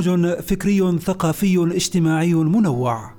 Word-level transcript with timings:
برنامج 0.00 0.40
فكري 0.40 0.98
ثقافي 0.98 1.72
اجتماعي 1.76 2.34
منوع. 2.34 3.10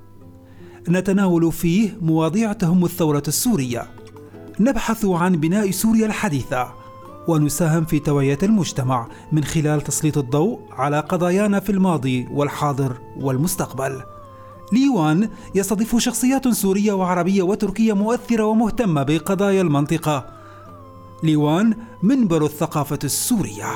نتناول 0.90 1.52
فيه 1.52 1.98
مواضيع 2.02 2.54
تهم 2.54 2.86
الثورة 2.86 3.24
السورية. 3.28 3.88
نبحث 4.60 5.06
عن 5.06 5.36
بناء 5.36 5.72
سوريا 5.72 6.06
الحديثة. 6.06 6.68
ونساهم 7.28 7.86
في 7.86 8.00
توعية 8.00 8.38
المجتمع 8.44 9.08
من 9.32 9.44
خلال 9.44 9.82
تسليط 9.82 10.18
الضوء 10.18 10.60
على 10.72 11.00
قضايانا 11.00 11.60
في 11.60 11.72
الماضي 11.72 12.28
والحاضر 12.32 12.98
والمستقبل. 13.20 14.02
ليوان 14.74 15.30
يستضيف 15.56 15.96
شخصيات 15.96 16.48
سورية 16.48 16.94
وعربية 16.94 17.44
وتركية 17.44 17.94
مؤثرة 17.94 18.44
ومهتمة 18.44 19.04
بقضايا 19.04 19.62
المنطقة. 19.62 20.26
ليوان 21.24 21.74
منبر 22.04 22.46
الثقافة 22.46 23.00
السورية. 23.04 23.74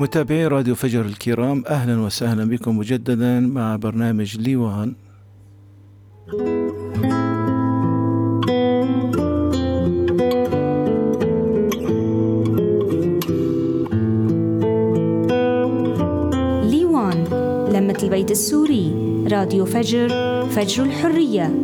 متابعي 0.00 0.46
راديو 0.46 0.74
فجر 0.74 1.00
الكرام 1.00 1.64
أهلا 1.68 2.00
وسهلا 2.00 2.44
بكم 2.44 2.78
مجددا 2.78 3.40
مع 3.40 3.76
برنامج 3.76 4.36
ليوان 4.36 4.94
ليوان 16.70 17.24
لمة 17.72 17.98
البيت 18.02 18.30
السوري 18.30 18.92
راديو 19.32 19.64
فجر 19.64 20.08
فجر 20.46 20.84
الحرية. 20.84 21.54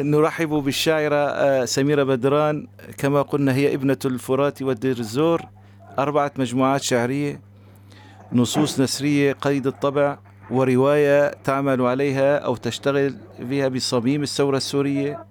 نرحب 0.00 0.48
بالشاعرة 0.48 1.16
آه، 1.16 1.64
سميرة 1.64 2.02
بدران. 2.02 2.66
كما 2.98 3.22
قلنا 3.22 3.54
هي 3.54 3.74
ابنة 3.74 3.98
الفرات 4.04 4.62
والدير 4.62 4.98
الزور. 4.98 5.42
أربعة 5.98 6.32
مجموعات 6.36 6.82
شعرية 6.82 7.40
نصوص 8.32 8.80
نسرية 8.80 9.32
قيد 9.32 9.66
الطبع 9.66 10.18
ورواية 10.50 11.34
تعمل 11.44 11.82
عليها 11.82 12.38
أو 12.38 12.56
تشتغل 12.56 13.14
بها 13.38 13.68
بصميم 13.68 14.22
الثورة 14.22 14.56
السورية. 14.56 15.24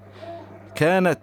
كانت 0.76 1.20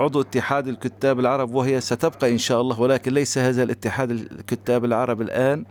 عضو 0.00 0.20
اتحاد 0.20 0.68
الكتاب 0.68 1.20
العرب 1.20 1.54
وهي 1.54 1.80
ستبقى 1.80 2.30
إن 2.32 2.38
شاء 2.38 2.60
الله 2.60 2.80
ولكن 2.80 3.12
ليس 3.12 3.38
هذا 3.38 3.62
الاتحاد 3.62 4.10
الكتاب 4.10 4.84
العرب 4.84 5.20
الآن. 5.22 5.64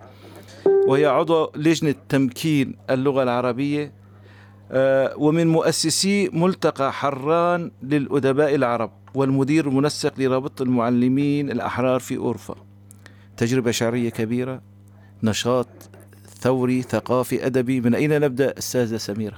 وهي 0.88 1.06
عضو 1.06 1.52
لجنة 1.56 1.96
تمكين 2.10 2.76
اللغة 2.90 3.24
العربية. 3.24 3.99
ومن 5.18 5.48
مؤسسي 5.48 6.30
ملتقى 6.34 6.94
حران 6.94 7.72
للأدباء 7.84 8.56
العرب 8.56 8.92
والمدير 9.16 9.68
المنسق 9.68 10.14
لرابطة 10.18 10.64
المعلمين 10.64 11.52
الأحرار 11.52 12.00
في 12.00 12.18
أورفا. 12.18 12.56
تجربة 13.38 13.72
شعرية 13.72 14.10
كبيرة 14.10 14.62
نشاط 15.24 15.68
ثوري 16.40 16.82
ثقافي 16.82 17.46
أدبي. 17.46 17.82
من 17.82 17.96
أين 17.96 18.22
نبدأ 18.22 18.58
أستاذة 18.58 18.98
سميرة؟ 18.98 19.38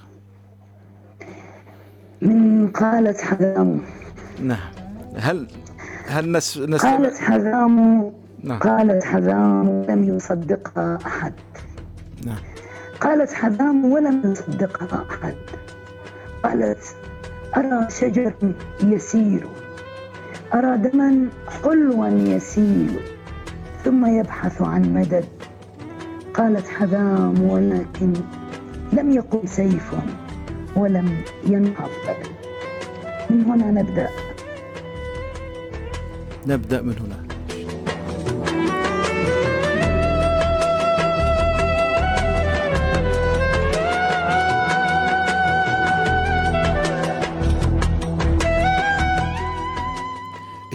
من 2.21 2.67
قالت 2.67 3.21
حذام 3.21 3.81
نعم. 4.43 4.71
هل 5.15 5.47
هل 6.07 6.31
نس... 6.31 6.57
نس... 6.57 6.81
قالت 6.85 7.17
حذام 7.17 8.11
نعم. 8.43 8.59
قالت 8.59 9.03
حذام 9.03 9.85
لم 9.89 10.03
يصدقها 10.15 10.99
أحد. 11.05 11.33
نعم. 12.25 12.50
قالت 13.01 13.33
حذام 13.33 13.85
ولم 13.85 14.21
يصدقها 14.25 15.05
أحد. 15.09 15.35
قالت 16.43 16.95
أرى 17.57 17.87
شجر 17.89 18.33
يسير. 18.83 19.47
أرى 20.53 20.77
دما 20.77 21.29
حلوا 21.63 22.07
يسيل 22.07 22.99
ثم 23.83 24.05
يبحث 24.05 24.61
عن 24.61 24.93
مدد. 24.93 25.25
قالت 26.33 26.67
حذام 26.67 27.41
ولكن 27.41 28.13
لم 28.93 29.11
يقل 29.11 29.47
سيف 29.47 29.93
ولم 30.75 31.23
ينهض 31.47 31.89
من 33.29 33.45
هنا 33.45 33.71
نبدأ. 33.81 34.09
نبدأ 36.47 36.81
من 36.81 36.95
هنا. 36.99 37.20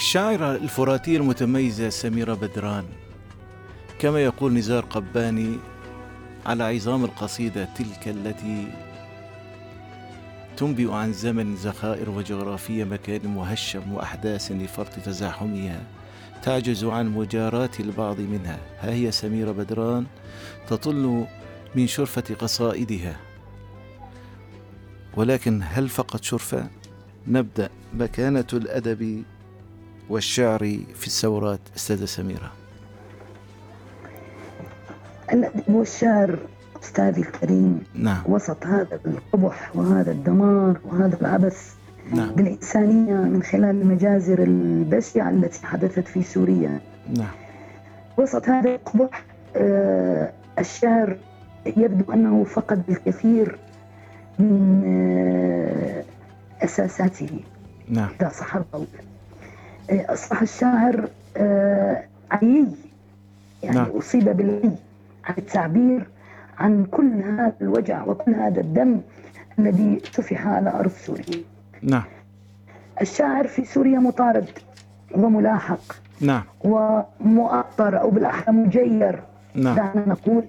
الشاعرة 0.07 0.57
الفراتية 0.57 1.17
المتميزة 1.17 1.89
سميرة 1.89 2.35
بدران. 2.35 2.85
كما 3.99 4.21
يقول 4.21 4.53
نزار 4.53 4.85
قباني 4.85 5.59
على 6.47 6.65
عظام 6.65 7.05
القصيدة 7.05 7.69
تلك 7.75 8.09
التي 8.09 8.73
تنبئ 10.57 10.93
عن 10.93 11.13
زمن 11.13 11.57
زخائر 11.57 12.11
وجغرافية 12.11 12.85
مكان 12.85 13.35
مهشم 13.35 13.93
وأحداث 13.93 14.53
لفرط 14.53 14.93
تزاحمها 15.05 15.81
تعجز 16.43 16.85
عن 16.85 17.09
مجاراة 17.09 17.71
البعض 17.81 18.21
منها. 18.21 18.59
ها 18.81 18.93
هي 18.93 19.13
سميرة 19.13 19.53
بدران 19.53 20.07
تطل 20.69 21.27
من 21.75 21.87
شرفة 21.87 22.35
قصائدها. 22.35 23.17
ولكن 25.17 25.63
هل 25.65 25.89
فقط 25.89 26.23
شرفة؟ 26.23 26.69
نبدأ. 27.27 27.69
مكانة 27.95 28.47
الأدب 28.53 29.25
والشعر 30.11 30.59
في 30.95 31.07
الثورات 31.07 31.61
أستاذة 31.77 32.05
سميرة. 32.05 32.53
الأدب 35.33 35.63
والشعر 35.69 36.39
أستاذي 36.83 37.21
الكريم 37.21 37.83
نعم. 37.95 38.23
وسط 38.27 38.67
هذا 38.67 39.01
القبح 39.07 39.77
وهذا 39.77 40.13
الدمار 40.13 40.79
وهذا 40.85 41.21
العبث 41.21 41.75
نعم. 42.13 42.33
بالإنسانية 42.33 43.15
من 43.15 43.43
خلال 43.43 43.65
المجازر 43.65 44.43
البشعة 44.43 45.31
التي 45.31 45.67
حدثت 45.67 46.09
في 46.09 46.23
سوريا. 46.23 46.81
نعم. 47.17 47.35
وسط 48.19 48.49
هذا 48.49 48.75
القبح 48.75 49.25
آه، 49.57 50.33
الشعر 50.59 51.17
يبدو 51.67 52.13
أنه 52.13 52.45
فقد 52.45 52.83
الكثير 52.89 53.59
من 54.39 54.83
آه، 54.87 56.05
أساساته. 56.65 57.41
نعم. 57.89 58.09
إذا 58.21 58.29
صح 58.29 58.57
القول. 58.57 58.87
أصبح 59.91 60.43
الشاعر 60.43 61.09
آه، 61.37 62.03
عيي. 62.31 62.67
يعني 63.63 63.77
نعم. 63.77 63.87
أصيب 63.91 64.25
بالعي 64.25 64.71
عن 65.25 65.35
التعبير 65.39 66.07
عن 66.59 66.85
كل 66.85 67.23
هذا 67.23 67.53
الوجع 67.61 68.05
وكل 68.05 68.35
هذا 68.35 68.61
الدم 68.61 69.01
الذي 69.59 70.01
سفح 70.13 70.47
على 70.47 70.71
أرض 70.71 70.91
سوريا. 70.91 71.43
نعم. 71.83 72.05
الشاعر 73.01 73.47
في 73.47 73.65
سوريا 73.65 73.99
مطارد 73.99 74.49
وملاحق. 75.15 75.93
نعم. 76.21 76.43
ومؤطر 76.65 78.01
أو 78.01 78.11
بالأحرى 78.11 78.55
مجير. 78.55 79.23
نعم. 79.55 79.77
دعنا 79.77 80.05
نقول 80.09 80.45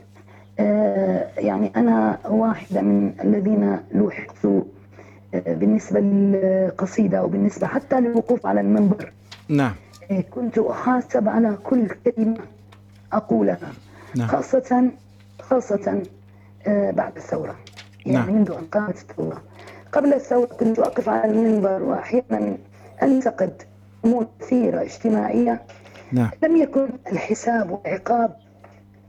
آه، 0.60 1.28
يعني 1.38 1.72
أنا 1.76 2.18
واحدة 2.30 2.82
من 2.82 3.14
الذين 3.24 3.78
لوحقت 3.94 4.46
آه، 4.46 5.54
بالنسبة 5.54 6.00
للقصيدة 6.00 7.18
أو 7.18 7.28
بالنسبة 7.28 7.68
حتى 7.68 8.02
للوقوف 8.02 8.46
على 8.46 8.62
المنبر. 8.62 9.12
نعم. 9.50 9.76
آه، 10.12 10.22
كنت 10.22 10.58
أحاسب 10.58 11.30
على 11.30 11.58
كل 11.64 11.88
كلمة 11.88 12.38
أقولها 13.14 13.72
نعم. 14.16 14.28
خاصة 14.28 14.92
خاصة 15.42 16.04
آه، 16.68 16.92
بعد 16.92 17.16
الثورة. 17.16 17.56
يعني 18.06 18.18
نعم. 18.26 18.36
منذ 18.36 18.52
أن 18.52 18.66
قامت 18.66 18.98
الثورة. 18.98 19.42
قبل 19.92 20.14
الثورة 20.14 20.46
كنت 20.46 20.80
أقف 20.80 21.10
على 21.10 21.32
المنبر 21.32 21.84
وأحيانا 21.84 22.58
أنتقد 23.04 23.62
أمور 24.06 24.28
كثيرة 24.40 24.82
اجتماعية. 24.82 25.62
نعم. 26.12 26.30
لم 26.44 26.58
يكن 26.58 26.90
الحساب 27.12 27.72
والعقاب 27.72 28.36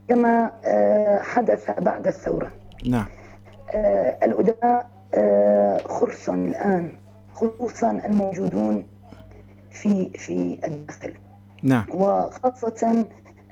كما 0.09 0.51
آه، 0.65 1.19
حدث 1.23 1.71
بعد 1.81 2.07
الثورة. 2.07 2.51
نعم. 2.87 3.07
آه، 3.75 4.19
الأدباء 4.25 4.91
خرس 5.89 6.29
الآن 6.29 6.93
خصوصا 7.35 7.91
الموجودون 7.91 8.85
في 9.83 10.11
في 10.19 10.59
الداخل. 10.67 11.13
نعم. 11.63 11.85
وخاصة 11.95 13.05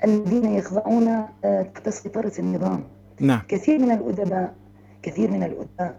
الذين 0.03 0.45
يخضعون 0.45 1.07
آه، 1.45 1.61
تحت 1.61 1.89
سيطرة 1.89 2.31
النظام. 2.39 2.83
نعم. 3.19 3.41
كثير 3.47 3.79
من 3.79 3.91
الأدباء 3.91 4.53
كثير 5.03 5.31
من 5.31 5.43
الأدباء 5.43 5.95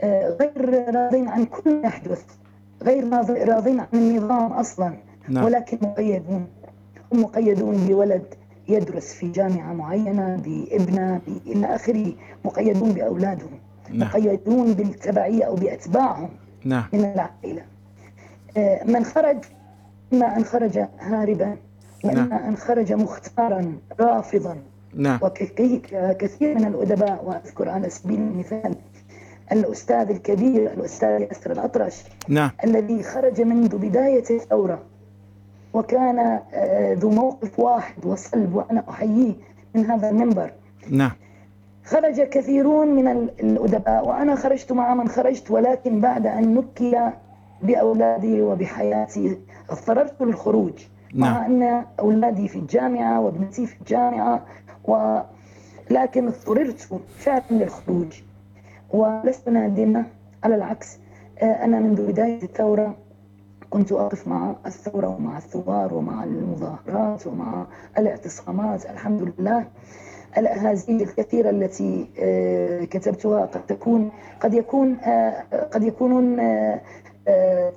آه، 0.00 0.36
غير 0.40 0.94
راضين 0.94 1.28
عن 1.28 1.44
كل 1.44 1.74
ما 1.82 1.88
يحدث 1.88 2.24
غير 2.82 3.08
راضي- 3.12 3.42
راضين 3.44 3.80
عن 3.80 3.86
النظام 3.94 4.52
أصلا. 4.52 4.94
نعم. 5.28 5.44
ولكن 5.44 5.78
مقيدون 5.82 6.46
هم 7.12 7.22
مقيدون 7.22 7.76
بولد 7.76 8.24
يدرس 8.68 9.14
في 9.14 9.30
جامعة 9.30 9.72
معينة 9.72 10.36
بابنة 10.36 11.20
إلى 11.46 11.66
آخره 11.74 12.12
مقيدون 12.44 12.92
بأولادهم 12.92 13.58
نعم. 13.90 14.08
مقيدون 14.08 14.72
بالتبعية 14.72 15.44
أو 15.44 15.54
بأتباعهم 15.54 16.28
نعم. 16.64 16.84
من 16.92 17.04
العائلة. 17.04 17.62
من 18.86 19.04
خرج 19.04 19.36
إما 20.12 20.36
أن 20.36 20.44
خرج 20.44 20.78
هاربا 21.00 21.56
وإما 22.04 22.48
أن 22.48 22.56
خرج 22.56 22.92
مختارا 22.92 23.72
رافضا. 24.00 24.56
نعم. 24.94 25.18
وكثير 25.22 26.54
من 26.58 26.64
الأدباء 26.64 27.24
وأذكر 27.24 27.68
على 27.68 27.90
سبيل 27.90 28.20
المثال 28.20 28.74
الأستاذ 29.52 30.10
الكبير 30.10 30.72
الأستاذ 30.72 31.20
ياسر 31.20 31.52
الأطرش 31.52 32.04
نعم. 32.28 32.50
الذي 32.64 33.02
خرج 33.02 33.40
منذ 33.40 33.76
بداية 33.78 34.24
الثورة 34.30 34.82
وكان 35.74 36.18
آه، 36.54 36.94
ذو 36.94 37.10
موقف 37.10 37.58
واحد 37.60 38.06
وصلب 38.06 38.54
وأنا 38.54 38.84
أحييه 38.90 39.32
من 39.74 39.86
هذا 39.86 40.10
المنبر. 40.10 40.50
نعم. 40.90 41.10
خرج 41.84 42.20
كثيرون 42.20 42.88
من 42.94 43.08
ال- 43.08 43.30
الأدباء 43.40 44.08
وأنا 44.08 44.34
خرجت 44.36 44.72
مع 44.72 44.94
من 44.94 45.08
خرجت 45.08 45.50
ولكن 45.50 46.00
بعد 46.00 46.26
أن 46.26 46.54
نكي 46.54 47.10
بأولادي 47.62 48.42
وبحياتي. 48.42 49.38
اضطررت 49.70 50.22
للخروج. 50.22 50.72
نعم. 51.14 51.32
مع 51.34 51.46
أن 51.46 51.84
أولادي 52.00 52.48
في 52.48 52.56
الجامعة 52.58 53.20
وابنتي 53.20 53.66
في 53.66 53.80
الجامعة 53.80 54.46
ولكن 54.84 56.26
اضطررت 56.26 56.88
فعلا 57.18 57.42
للخروج. 57.50 58.22
ولست 58.90 59.48
نادمة. 59.48 60.04
على 60.44 60.54
العكس 60.54 60.98
آه، 61.42 61.64
أنا 61.64 61.80
منذ 61.80 62.06
بداية 62.06 62.42
الثورة 62.42 62.94
كنت 63.70 63.92
أقف 63.92 64.28
مع 64.28 64.54
الثورة 64.66 65.08
ومع 65.08 65.38
الثوار 65.38 65.94
ومع 65.94 66.24
المظاهرات 66.24 67.26
ومع 67.26 67.66
الاعتصامات. 67.98 68.90
الحمد 68.90 69.32
لله. 69.38 69.66
الأهازيج 70.38 71.02
الكثيرة 71.02 71.50
التي 71.50 72.08
آه، 72.18 72.84
كتبتها 72.84 73.46
قد 73.46 73.66
تكون 73.66 74.10
قد 74.40 74.54
يكون 74.54 74.96
آه، 75.00 75.44
قد 75.72 75.82
يكونون 75.82 76.40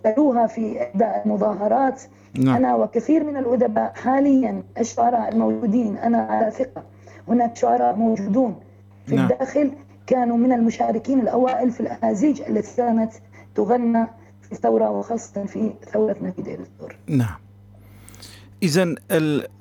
تلوها 0.04 0.48
في 0.48 0.84
إحدى 0.84 1.06
المظاهرات. 1.26 2.02
نعم. 2.40 2.56
أنا 2.56 2.76
وكثير 2.76 3.24
من 3.24 3.38
الأدباء 3.38 3.94
حاليا 3.96 4.64
الشعراء 4.80 5.30
الموجودين 5.30 5.98
أنا 5.98 6.18
على 6.18 6.52
ثقة 6.52 6.84
هناك 7.28 7.58
شعراء 7.58 7.96
موجودون 7.96 8.56
في 9.06 9.16
نعم. 9.16 9.32
الداخل 9.32 9.72
كانوا 10.08 10.38
من 10.38 10.52
المشاركين 10.52 11.20
الأوائل 11.20 11.72
في 11.72 11.80
الأهازيج 11.80 12.42
التي 12.42 12.76
كانت 12.78 13.12
تغنى 13.56 14.08
في 14.42 14.52
الثورة 14.52 14.90
وخاصة 14.90 15.46
في 15.46 15.74
ثورتنا 15.94 16.32
في 16.32 16.42
دير 16.42 16.60
الزور 16.60 16.96
نعم 17.08 17.40
إذا 18.64 18.96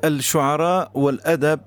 الشعراء 0.04 0.90
والأدب 0.94 1.60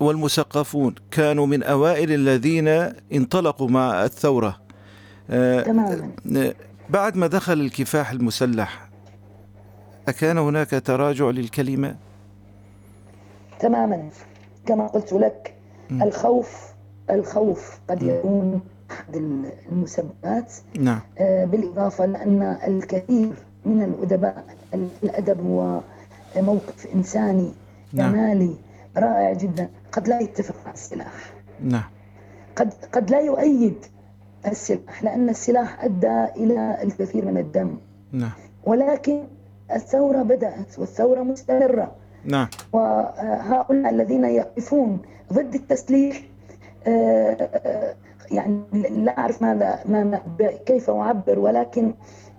والمثقفون 0.00 0.94
كانوا 1.10 1.46
من 1.46 1.62
أوائل 1.62 2.12
الذين 2.12 2.68
انطلقوا 3.12 3.68
مع 3.68 4.04
الثورة. 4.04 4.60
آه، 5.30 5.62
تماما. 5.62 6.10
آه، 6.36 6.54
بعد 6.90 7.16
ما 7.16 7.26
دخل 7.26 7.52
الكفاح 7.52 8.10
المسلح 8.10 8.88
أكان 10.08 10.38
هناك 10.38 10.70
تراجع 10.70 11.30
للكلمة؟ 11.30 11.96
تماما. 13.60 14.08
كما 14.66 14.86
قلت 14.86 15.12
لك 15.12 15.54
م. 15.90 16.02
الخوف 16.02 16.74
الخوف 17.10 17.78
قد 17.90 18.02
يكون 18.02 18.60
أحد 18.90 19.16
المسببات 19.72 20.52
نعم. 20.80 21.00
آه، 21.18 21.44
بالإضافة 21.44 22.06
لأن 22.06 22.42
الكثير 22.42 23.32
من 23.64 23.82
الأدباء 23.82 24.44
الأدب 25.02 25.40
هو 25.46 25.80
موقف 26.36 26.86
إنساني 26.94 27.52
نعم. 27.92 28.12
جمالي 28.12 28.54
رائع 28.96 29.32
جدا. 29.32 29.68
قد 29.92 30.08
لا 30.08 30.20
يتفق 30.20 30.54
مع 30.66 30.72
السلاح. 30.72 31.12
نعم. 31.60 31.84
قد 32.56 32.72
قد 32.92 33.10
لا 33.10 33.20
يؤيد 33.20 33.86
السلاح 34.46 35.04
لأن 35.04 35.28
السلاح 35.28 35.84
أدى 35.84 36.24
إلى 36.24 36.82
الكثير 36.82 37.24
من 37.24 37.38
الدم. 37.38 37.76
نعم. 38.12 38.32
ولكن 38.64 39.22
الثورة 39.72 40.22
بدأت 40.22 40.78
والثورة 40.78 41.22
مستمرة. 41.22 41.92
نعم. 42.24 42.48
وهؤلاء 42.72 43.92
الذين 43.92 44.24
يقفون 44.24 44.98
ضد 45.32 45.54
التسليح 45.54 46.22
آه، 46.86 47.94
يعني 48.30 48.62
لا 48.90 49.18
أعرف 49.18 49.42
ماذا 49.42 49.80
ما 49.86 50.20
كيف 50.66 50.90
أعبر 50.90 51.38
ولكن 51.38 51.94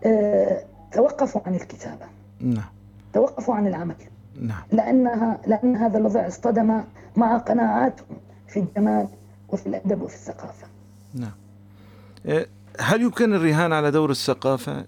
آه، 0.05 0.63
توقفوا 0.91 1.41
عن 1.45 1.55
الكتابة. 1.55 2.05
نعم. 2.39 2.69
توقفوا 3.13 3.55
عن 3.55 3.67
العمل. 3.67 3.95
نعم. 4.41 4.63
لأنها 4.71 5.37
لأن 5.47 5.75
هذا 5.75 5.97
الوضع 5.97 6.27
اصطدم 6.27 6.81
مع 7.15 7.37
قناعاتهم 7.37 8.17
في 8.47 8.59
الجمال 8.59 9.07
وفي 9.49 9.67
الأدب 9.67 10.01
وفي 10.01 10.15
الثقافة. 10.15 10.67
نعم. 11.13 11.31
هل 12.79 13.01
يمكن 13.01 13.33
الرهان 13.33 13.73
على 13.73 13.91
دور 13.91 14.11
الثقافة 14.11 14.85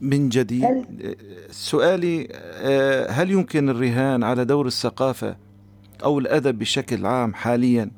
من 0.00 0.28
جديد؟ 0.28 0.64
هل- 0.64 0.86
آه، 1.04 1.14
سؤالي 1.50 2.28
آه، 2.34 3.10
هل 3.10 3.30
يمكن 3.30 3.68
الرهان 3.68 4.22
على 4.24 4.44
دور 4.44 4.66
الثقافة 4.66 5.36
أو 6.04 6.18
الأدب 6.18 6.58
بشكل 6.58 7.06
عام 7.06 7.34
حاليا 7.34 7.90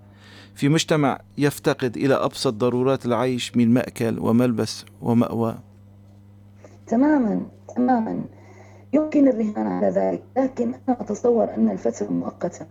في 0.55 0.69
مجتمع 0.69 1.19
يفتقد 1.39 1.97
إلى 1.97 2.15
أبسط 2.15 2.55
ضرورات 2.55 3.07
العيش 3.07 3.57
من 3.57 3.75
مأكل 3.75 4.19
وملبس 4.19 4.85
ومأوى؟ 5.03 5.59
تماما 6.87 7.41
تماما 7.77 8.25
يمكن 8.93 9.29
الرهان 9.29 9.67
على 9.67 9.89
ذلك 9.89 10.23
لكن 10.37 10.75
أنا 10.89 11.01
أتصور 11.01 11.45
أن 11.57 11.71
الفترة 11.71 12.07
مؤقتة 12.13 12.67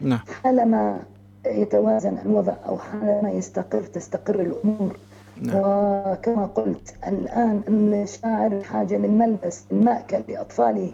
نعم 0.00 0.20
حالما 0.44 1.00
يتوازن 1.46 2.18
الوضع 2.26 2.54
أو 2.66 2.78
حالما 2.78 3.30
يستقر 3.30 3.82
تستقر 3.82 4.40
الأمور 4.40 4.96
نعم. 5.42 5.56
وكما 5.56 6.46
قلت 6.46 6.94
الآن 7.08 7.62
الشاعر 8.02 8.48
بحاجة 8.58 8.96
للملبس 8.98 9.64
المأكل 9.72 10.20
لأطفاله. 10.28 10.92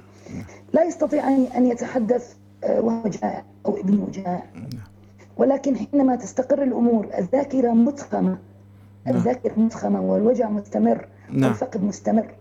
لا 0.72 0.84
يستطيع 0.84 1.22
أن- 1.46 1.56
يتحدث 1.62 2.34
آه، 2.64 2.80
وهو 2.80 3.08
جائع 3.08 3.44
أو 3.66 3.76
ابنه 3.76 4.08
جائع. 4.12 4.42
ولكن 5.36 5.76
حينما 5.76 6.16
تستقر 6.16 6.62
الأمور 6.62 7.08
الذاكرة 7.18 7.70
متخمة. 7.70 8.38
نعم. 9.06 9.16
الذاكرة 9.16 9.60
متخمة 9.60 10.00
والوجع 10.00 10.50
مستمر 10.50 11.08
نعم. 11.30 11.50
والفقد 11.50 11.84
مستمر. 11.84 12.34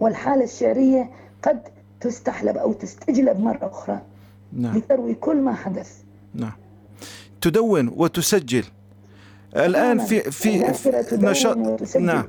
والحالة 0.00 0.44
الشعرية 0.44 1.10
قد 1.42 1.60
تستحلب 2.00 2.56
أو 2.56 2.72
تستجلب 2.72 3.40
مرة 3.40 3.58
أخرى 3.72 4.00
نعم. 4.52 4.76
لتروي 4.78 5.14
كل 5.14 5.36
ما 5.36 5.54
حدث. 5.54 5.98
نعم. 6.34 6.52
تدون 7.40 7.88
وتسجل. 7.96 8.64
الآن 9.56 9.98
في 9.98 10.20
في, 10.30 10.72
في 10.74 11.16
نشاط 11.16 11.56
نعم. 12.00 12.24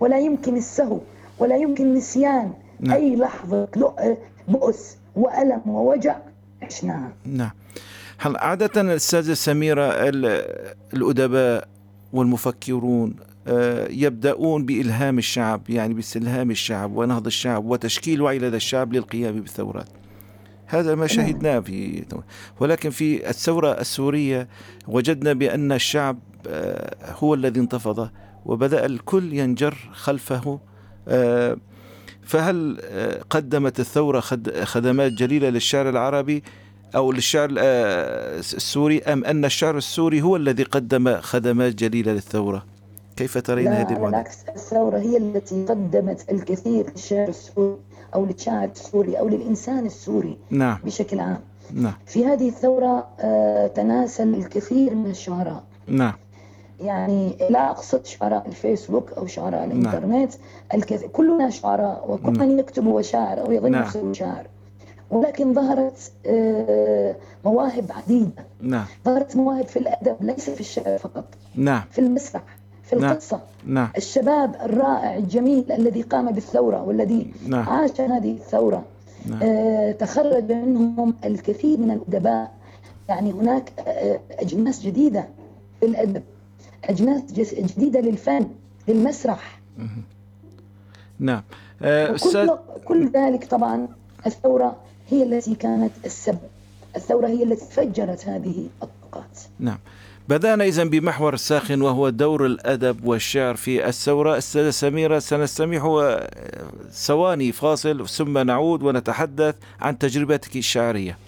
ولا 0.00 0.18
يمكن 0.18 0.56
السهو 0.56 1.00
ولا 1.38 1.56
يمكن 1.56 1.94
نسيان 1.94 2.52
نعم. 2.80 2.94
أي 2.96 3.16
لحظة 3.16 3.68
لؤ- 3.76 4.02
بؤس 4.48 4.96
وألم 5.16 5.60
ووجع 5.66 6.16
عشناها 6.62 7.12
نعم. 7.26 7.50
هل 8.18 8.36
عادة 8.36 8.80
الأستاذة 8.80 9.32
سميرة 9.34 9.82
ال- 9.84 10.44
الأدباء 10.94 11.68
والمفكرون 12.12 13.14
آه، 13.48 13.88
يبدأون 13.90 14.66
بإلهام 14.66 15.18
الشعب 15.18 15.70
يعني 15.70 15.94
باستلهام 15.94 16.50
الشعب 16.50 16.96
ونهض 16.96 17.26
الشعب 17.26 17.64
وتشكيل 17.64 18.22
وعي 18.22 18.38
لدى 18.38 18.56
الشعب 18.56 18.92
للقيام 18.92 19.40
بالثورات؟ 19.40 19.86
هذا 20.70 20.94
ما 20.94 21.06
شهدناه 21.06 21.60
في 21.60 22.04
ولكن 22.60 22.90
في 22.90 23.30
الثورة 23.30 23.72
السورية 23.80 24.48
وجدنا 24.88 25.32
بأن 25.32 25.72
الشعب 25.72 26.18
آه، 26.48 26.94
هو 27.18 27.34
الذي 27.34 27.60
انتفض 27.60 28.10
وبدأ 28.46 28.86
الكل 28.86 29.32
ينجر 29.34 29.74
خلفه. 29.92 30.60
آه، 31.08 31.56
فهل 32.22 32.78
آه، 32.84 33.20
قدمت 33.30 33.80
الثورة 33.80 34.20
خد- 34.20 34.64
خدمات 34.64 35.12
جليلة 35.12 35.48
للشعر 35.48 35.88
العربي 35.88 36.42
أو 36.96 37.12
للشعر 37.12 37.48
السوري 37.58 38.98
أم 39.02 39.24
أن 39.24 39.44
الشعر 39.44 39.76
السوري 39.76 40.22
هو 40.22 40.36
الذي 40.36 40.62
قدم 40.62 41.16
خدمات 41.20 41.74
جليلة 41.74 42.12
للثورة؟ 42.12 42.64
كيف 43.16 43.38
ترين 43.38 43.68
هذه 43.68 43.82
المعادلة 43.92 44.08
العكس 44.08 44.36
الثورة 44.56 44.98
هي 44.98 45.16
التي 45.16 45.64
قدمت 45.64 46.30
الكثير 46.32 46.90
للشعر 46.90 47.28
السوري. 47.28 47.76
أو 48.14 48.24
للشاعر 48.24 48.68
السوري 48.68 49.18
أو 49.18 49.28
للإنسان 49.28 49.86
السوري 49.86 50.38
نعم. 50.50 50.78
بشكل 50.84 51.20
عام. 51.20 51.40
نعم. 51.74 51.94
في 52.06 52.26
هذه 52.26 52.48
الثورة 52.48 53.06
آه، 53.20 53.66
تناسل 53.66 54.34
الكثير 54.34 54.94
من 54.94 55.10
الشعراء 55.10 55.62
نعم. 55.86 56.12
يعني 56.80 57.36
لا 57.50 57.70
أقصد 57.70 58.06
شعراء 58.06 58.46
الفيسبوك 58.48 59.12
أو 59.12 59.26
شعراء 59.26 59.66
نعم. 59.66 59.70
الإنترنت 59.70 60.32
الكثير 60.74 61.08
كلنا 61.08 61.50
شعراء 61.50 62.04
وكل 62.08 62.32
نعم. 62.32 62.48
من 62.48 62.58
يكتب 62.58 62.86
هو 62.86 63.02
شاعر 63.02 63.40
أو 63.40 63.52
يظن 63.52 63.70
نعم. 63.70 63.82
نفسه 63.82 64.12
شاعر 64.12 64.46
ولكن 65.10 65.54
ظهرت 65.54 66.12
آه، 66.26 67.16
مواهب 67.44 67.92
عديدة. 67.92 68.44
نعم. 68.60 68.84
ظهرت 69.04 69.36
مواهب 69.36 69.66
في 69.66 69.78
الأدب 69.78 70.16
ليس 70.20 70.50
في 70.50 70.60
الشعر 70.60 70.98
فقط. 70.98 71.24
نعم. 71.54 71.82
في 71.90 71.98
المسرح. 71.98 72.42
في 72.90 72.96
نعم. 72.96 73.10
القصة. 73.12 73.40
نعم. 73.66 73.88
الشباب 73.96 74.54
الرائع 74.64 75.16
الجميل 75.16 75.72
الذي 75.72 76.02
قام 76.02 76.30
بالثورة 76.32 76.82
والذي 76.82 77.32
نعم. 77.48 77.68
عاش 77.68 78.00
هذه 78.00 78.32
الثورة. 78.32 78.84
نعم. 79.26 79.40
آه، 79.42 79.92
تخرج 79.92 80.52
منهم 80.52 81.14
الكثير 81.24 81.78
من 81.78 81.90
الأدباء. 81.90 82.52
يعني 83.08 83.32
هناك 83.32 83.72
آه، 83.78 84.20
أجناس 84.38 84.82
جديدة 84.82 85.28
للأدب 85.82 86.22
أجناس 86.84 87.22
جس- 87.32 87.54
جديدة 87.54 88.00
للفن 88.00 88.46
للمسرح. 88.88 89.60
نعم. 91.18 91.42
آه، 91.82 92.14
أستاذ 92.14 92.48
وكل 92.50 92.84
كل 92.84 93.10
ذلك 93.10 93.44
طبعا 93.44 93.88
الثورة 94.26 94.76
هي 95.10 95.22
التي 95.22 95.54
كانت 95.54 95.92
السبب. 96.04 96.38
الثورة 96.96 97.26
هي 97.26 97.42
التي 97.42 97.64
فجرت 97.64 98.28
هذه 98.28 98.66
الطاقات. 98.82 99.38
نعم. 99.58 99.78
بدأنا 100.30 100.64
إذا 100.64 100.84
بمحور 100.84 101.36
ساخن 101.36 101.82
وهو 101.82 102.08
دور 102.08 102.46
الأدب 102.46 103.04
والشعر 103.04 103.54
في 103.56 103.88
الثورة. 103.88 104.38
أستاذة 104.38 104.70
سميرة 104.70 105.18
سنستمع 105.18 106.00
آه، 106.02 106.30
ثواني 106.92 107.52
فاصل 107.52 108.08
ثم 108.08 108.38
نعود 108.38 108.82
ونتحدث 108.82 109.54
عن 109.80 109.98
تجربتك 109.98 110.56
الشعرية. 110.56 111.18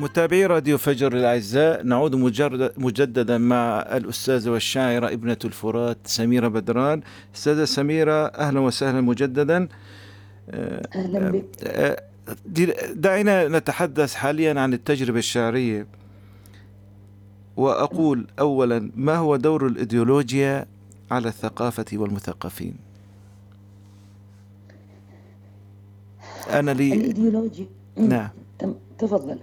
متابعي 0.00 0.46
راديو 0.46 0.78
فجر 0.78 1.12
الأعزاء 1.16 1.82
نعود 1.82 2.14
مجرد 2.14 2.72
مجددا 2.76 3.38
مع 3.38 3.78
الأستاذة 3.80 4.50
والشاعرة 4.50 5.06
ابنة 5.12 5.36
الفرات 5.44 5.98
سميرة 6.04 6.48
بدران. 6.48 7.02
أستاذة 7.34 7.64
سميرة 7.64 8.26
أهلا 8.26 8.60
وسهلا 8.60 9.00
مجددا. 9.00 9.68
أهلا 10.50 11.30
بك. 11.30 11.44
آه، 11.64 12.02
دعينا 12.94 13.48
نتحدث 13.48 14.14
حاليا 14.14 14.60
عن 14.60 14.72
التجربة 14.72 15.18
الشعرية. 15.18 15.86
وأقول 17.56 18.26
أولا 18.38 18.90
ما 18.96 19.16
هو 19.16 19.36
دور 19.36 19.66
الإيديولوجيا 19.66 20.66
على 21.10 21.28
الثقافة 21.28 21.86
والمثقفين؟ 21.92 22.74
أنا 26.50 26.70
لي 26.70 26.92
الإيديولوجيا 26.92 27.66
نعم. 27.96 28.28
تفضل. 29.00 29.38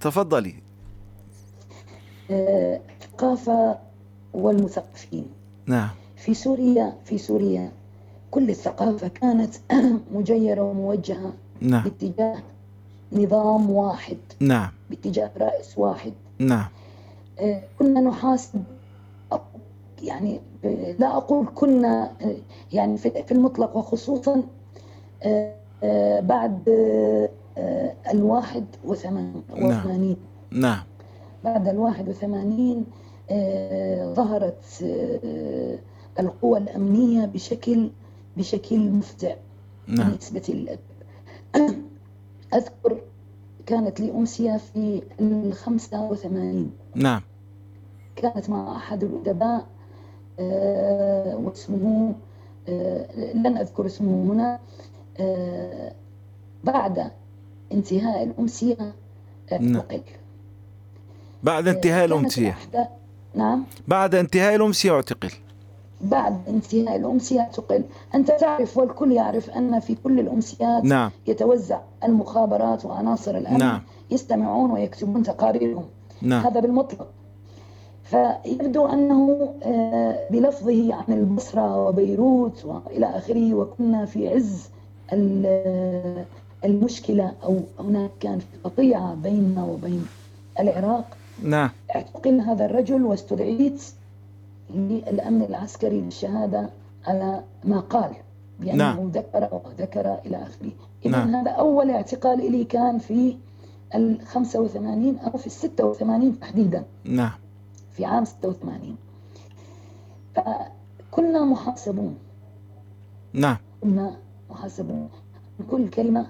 تفضلي. 0.00 0.54
آه، 2.30 2.80
الثقافة 3.02 3.78
والمثقفين. 4.34 5.26
نعم. 5.66 5.88
في 6.16 6.34
سوريا 6.34 6.96
في 7.04 7.18
سوريا 7.18 7.72
كل 8.30 8.50
الثقافة 8.50 9.08
كانت 9.08 9.54
مجيرة 10.14 10.62
وموجهة 10.62 11.32
نعم. 11.60 11.82
باتجاه 11.84 12.36
نظام 13.12 13.70
واحد. 13.70 14.18
نعم. 14.40 14.70
باتجاه 14.90 15.30
رئيس 15.36 15.78
واحد. 15.78 16.12
نعم. 16.38 16.68
آه، 17.38 17.62
كنا 17.78 18.00
نحاسب 18.00 18.64
يعني 20.02 20.40
لا 20.98 21.16
أقول 21.16 21.46
كنا 21.54 22.12
يعني 22.72 22.96
في 22.98 23.32
المطلق 23.32 23.76
وخصوصا 23.76 24.42
آه، 25.22 26.20
بعد 26.20 26.62
الواحد 28.12 28.64
وثمان- 28.84 29.42
نعم. 29.56 29.80
وثمانين. 29.80 30.16
نعم. 30.50 30.82
بعد 31.44 31.68
الواحد 31.68 32.08
وثمانين 32.08 32.84
آه، 33.30 34.12
ظهرت 34.14 34.64
آه، 34.84 35.78
القوى 36.20 36.58
الأمنية 36.58 37.26
بشكل 37.26 37.90
بشكل 38.36 38.90
مفزع. 38.90 39.34
نعم. 39.88 40.08
بالنسبة 40.08 40.42
للأدب 40.48 40.80
أذكر 42.54 43.00
كانت 43.66 44.00
لي 44.00 44.10
أمسية 44.10 44.56
في 44.56 45.02
الخمسة 45.20 46.02
وثمانين. 46.10 46.70
نعم. 46.94 47.20
كانت 48.16 48.50
مع 48.50 48.76
أحد 48.76 49.04
الأدباء 49.04 49.66
آه، 50.40 51.36
واسمه 51.36 52.14
آه، 52.68 53.32
لن 53.34 53.56
أذكر 53.56 53.86
اسمه 53.86 54.32
هنا 54.32 54.58
آه، 55.20 55.92
بعد 56.64 57.10
انتهاء 57.72 58.22
الأمسية 58.22 58.94
نعم. 59.52 59.76
اعتقل 59.76 60.00
بعد 61.42 61.68
انتهاء 61.68 62.06
كانت 62.06 62.12
الأمسية. 62.12 62.56
نعم. 63.34 63.64
بعد 63.88 64.14
انتهاء 64.14 64.54
الأمسية 64.54 64.92
اعتقل. 64.92 65.30
بعد 66.00 66.48
انتهاء 66.48 66.96
الأمسية 66.96 67.40
اعتقل. 67.40 67.84
أنت 68.14 68.30
تعرف 68.30 68.78
والكل 68.78 69.12
يعرف 69.12 69.50
أن 69.50 69.80
في 69.80 69.96
كل 70.04 70.20
الأمسيات 70.20 70.84
نعم. 70.84 71.10
يتوزع 71.26 71.80
المخابرات 72.04 72.84
وعناصر 72.84 73.36
الأمن 73.36 73.58
نعم. 73.58 73.82
يستمعون 74.10 74.70
ويكتبون 74.70 75.22
تقاريرهم. 75.22 75.84
نعم. 76.22 76.46
هذا 76.46 76.60
بالمطلق. 76.60 77.08
فيبدو 78.04 78.86
أنه 78.86 79.54
آه، 79.62 80.28
بلفظه 80.30 80.94
عن 80.94 81.04
البصرة 81.08 81.86
وبيروت 81.86 82.64
وإلى 82.64 83.06
آخره 83.06 83.54
وكنا 83.54 84.06
في 84.06 84.28
عز 84.28 84.68
آه، 85.12 86.24
المشكلة 86.64 87.32
أو 87.44 87.60
هناك 87.78 88.10
كان 88.20 88.38
في 88.38 88.46
قطيعة 88.64 89.14
بيننا 89.14 89.64
وبين 89.64 90.06
العراق. 90.60 91.16
نعم. 91.42 91.70
اعتقل 91.94 92.40
هذا 92.40 92.64
الرجل 92.64 93.02
واستدعيت 93.02 93.82
للأمن 94.74 95.42
العسكري 95.42 96.00
للشهادة 96.00 96.70
على 97.06 97.42
ما 97.64 97.80
قال 97.80 98.10
بأنه 98.60 98.76
نعم. 98.76 99.08
ذكر 99.08 99.48
وذكر 99.52 100.18
إلى 100.26 100.36
آخره. 100.36 100.72
إذا 101.06 101.24
نعم. 101.24 101.34
هذا 101.34 101.50
أول 101.50 101.90
اعتقال 101.90 102.52
لي 102.52 102.64
كان 102.64 102.98
في 102.98 103.36
ال 103.94 104.20
85 104.26 105.18
أو 105.18 105.38
في 105.38 105.46
ال 105.46 105.50
86 105.50 106.40
تحديدا. 106.40 106.84
نعم. 107.04 107.32
في 107.92 108.04
عام 108.04 108.24
86 108.24 108.96
فكنا 110.34 111.44
محاسبون. 111.44 112.18
نعم. 113.32 113.56
كنا 113.80 114.16
محاسبون. 114.50 115.08
كل 115.70 115.90
كلمة 115.90 116.26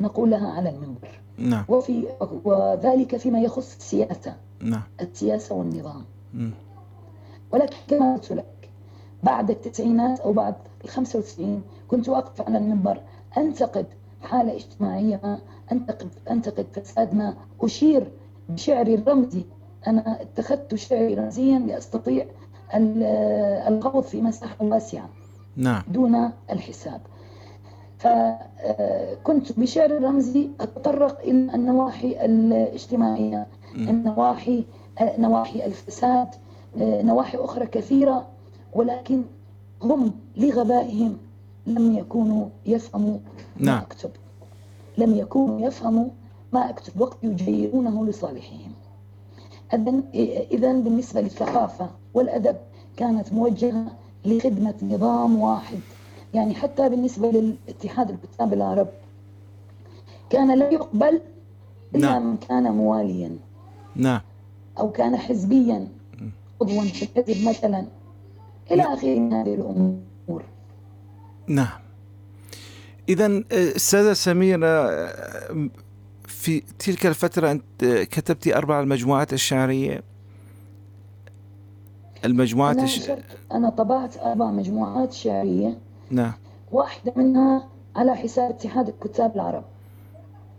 نقولها 0.00 0.48
على 0.52 0.68
المنبر. 0.70 1.20
نعم. 1.38 1.64
وفي 1.68 2.06
وذلك 2.44 3.16
فيما 3.16 3.40
يخص 3.40 3.76
السياسة. 3.76 4.36
نعم. 4.60 4.82
السياسة 5.00 5.54
والنظام. 5.54 6.04
مم. 6.34 6.50
ولكن 7.52 7.76
كما 7.88 8.14
قلت 8.14 8.32
لك 8.32 8.68
بعد 9.22 9.50
التسعينات 9.50 10.20
أو 10.20 10.32
بعد 10.32 10.54
ال 10.84 10.88
95 10.88 11.62
كنت 11.88 12.08
أقف 12.08 12.40
على 12.40 12.58
المنبر 12.58 13.00
أنتقد 13.38 13.86
حالة 14.22 14.56
اجتماعية 14.56 15.20
ما 15.24 15.38
أنتقد 15.72 16.08
أنتقد 16.30 16.66
فساد 16.72 17.14
ما. 17.14 17.34
أشير 17.60 18.08
بشعري 18.48 18.94
الرمزي 18.94 19.44
أنا 19.86 20.22
اتخذت 20.22 20.74
شعري 20.74 21.14
رمزيا 21.14 21.58
لأستطيع 21.58 22.26
ال- 22.74 23.02
الخوض 23.74 24.02
في 24.02 24.22
مساحة 24.22 24.56
واسعة. 24.64 25.08
نعم. 25.56 25.82
دون 25.88 26.30
الحساب. 26.50 27.00
فكنت 27.98 29.58
بشعر 29.58 29.90
الرمزي 29.90 30.48
أتطرق 30.60 31.20
إلى 31.20 31.54
النواحي 31.54 32.24
الاجتماعية 32.24 33.46
النواحي 33.76 34.64
نواحي 35.18 35.66
الفساد 35.66 36.28
نواحي 36.80 37.38
أخرى 37.38 37.66
كثيرة 37.66 38.26
ولكن 38.72 39.22
هم 39.82 40.12
لغبائهم 40.36 41.16
لم 41.66 41.96
يكونوا 41.98 42.46
يفهموا 42.66 43.18
ما 43.56 43.66
نعم. 43.66 43.78
أكتب. 43.78 44.10
لم 44.98 45.14
يكونوا 45.14 45.60
يفهموا 45.60 46.08
ما 46.52 46.70
أكتب 46.70 47.00
وقت 47.00 47.16
يجيرونه 47.22 48.06
لصالحهم. 48.06 48.72
إذا 50.52 50.72
بالنسبة 50.72 51.20
للثقافة 51.20 51.90
والأدب 52.14 52.56
كانت 52.96 53.32
موجهة 53.32 53.84
لخدمة 54.24 54.74
نظام 54.82 55.40
واحد. 55.40 55.78
يعني 56.36 56.54
حتى 56.54 56.88
بالنسبة 56.88 57.30
للاتحاد 57.30 58.10
الكتاب 58.10 58.52
العرب 58.52 58.88
كان 60.30 60.58
لا 60.58 60.70
يقبل 60.70 61.20
إلا 61.94 62.10
نعم. 62.10 62.30
من 62.30 62.36
كان 62.36 62.72
مواليا. 62.72 63.38
نعم. 63.96 64.20
أو 64.78 64.92
كان 64.92 65.16
حزبيا. 65.16 65.88
عضوا 66.60 66.82
في 66.82 67.02
الحزب 67.02 67.48
مثلا. 67.48 67.86
إلى 68.70 68.82
آخره 68.82 69.18
من 69.18 69.32
هذه 69.32 69.54
الأمور. 69.54 70.42
نعم. 71.46 71.68
إذا 73.08 73.42
أستاذة 73.52 74.12
سميرة 74.12 74.66
آه، 74.66 75.68
في 76.26 76.60
تلك 76.60 77.06
الفترة 77.06 77.50
أنت 77.50 77.84
كتبت 77.84 78.48
أربع 78.48 78.80
المجموعات 78.80 79.32
الشعرية. 79.32 80.02
المجموعات 82.24 82.76
أنا, 82.76 82.84
الش... 82.84 83.10
أنا 83.52 83.70
طبعت 83.70 84.16
أربع 84.16 84.50
مجموعات 84.50 85.12
شعرية. 85.12 85.78
نعم. 86.10 86.32
واحدة 86.72 87.12
منها 87.16 87.68
على 87.96 88.16
حساب 88.16 88.50
اتحاد 88.50 88.88
الكتاب 88.88 89.34
العرب 89.34 89.64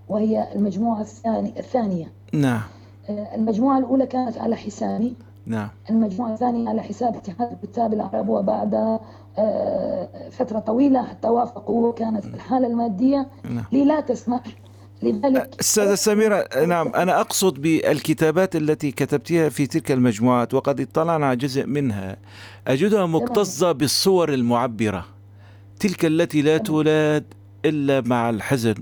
وهي 0.10 0.54
المجموعة 0.56 1.02
الثانية 1.02 1.52
الثانية. 1.58 2.12
نعم. 2.34 2.62
آه، 3.10 3.36
المجموعة 3.36 3.78
الأولى 3.78 4.06
كانت 4.06 4.38
على 4.38 4.56
حسابي. 4.56 5.16
نعم. 5.46 5.70
المجموعة 5.90 6.34
الثانية 6.34 6.70
على 6.70 6.82
حساب 6.82 7.16
اتحاد 7.16 7.52
الكتاب 7.52 7.94
العرب 7.94 8.30
وبعد 8.30 9.00
آه، 9.38 10.30
فترة 10.32 10.60
طويلة 10.60 11.04
حتى 11.04 11.28
وافقوا 11.28 11.90
وكانت 11.90 12.26
الحالة 12.26 12.68
المادية 12.68 13.28
نعم. 13.50 13.64
لي 13.72 13.86
لا 13.86 14.02
تسمح 14.02 14.42
لذلك. 15.04 15.56
أستاذة 15.60 15.96
سميرة 15.96 16.66
نعم 16.66 16.88
أنا 16.88 17.22
أقصد 17.22 17.62
بالكتابات 17.62 18.56
التي 18.56 18.92
كتبتها 18.92 19.50
في 19.50 19.68
تلك 19.68 19.92
المجموعات 19.92 20.54
وقد 20.54 20.82
اطلعنا 20.82 21.26
على 21.26 21.36
جزء 21.36 21.66
منها. 21.66 22.18
أجدها 22.68 23.06
مكتظة 23.06 23.72
بالصور 23.72 24.34
المعبرة. 24.34 25.17
تلك 25.80 26.06
التي 26.06 26.42
لا 26.42 26.58
تولد 26.58 27.24
إلا 27.66 28.02
مع 28.02 28.30
الحزن. 28.30 28.76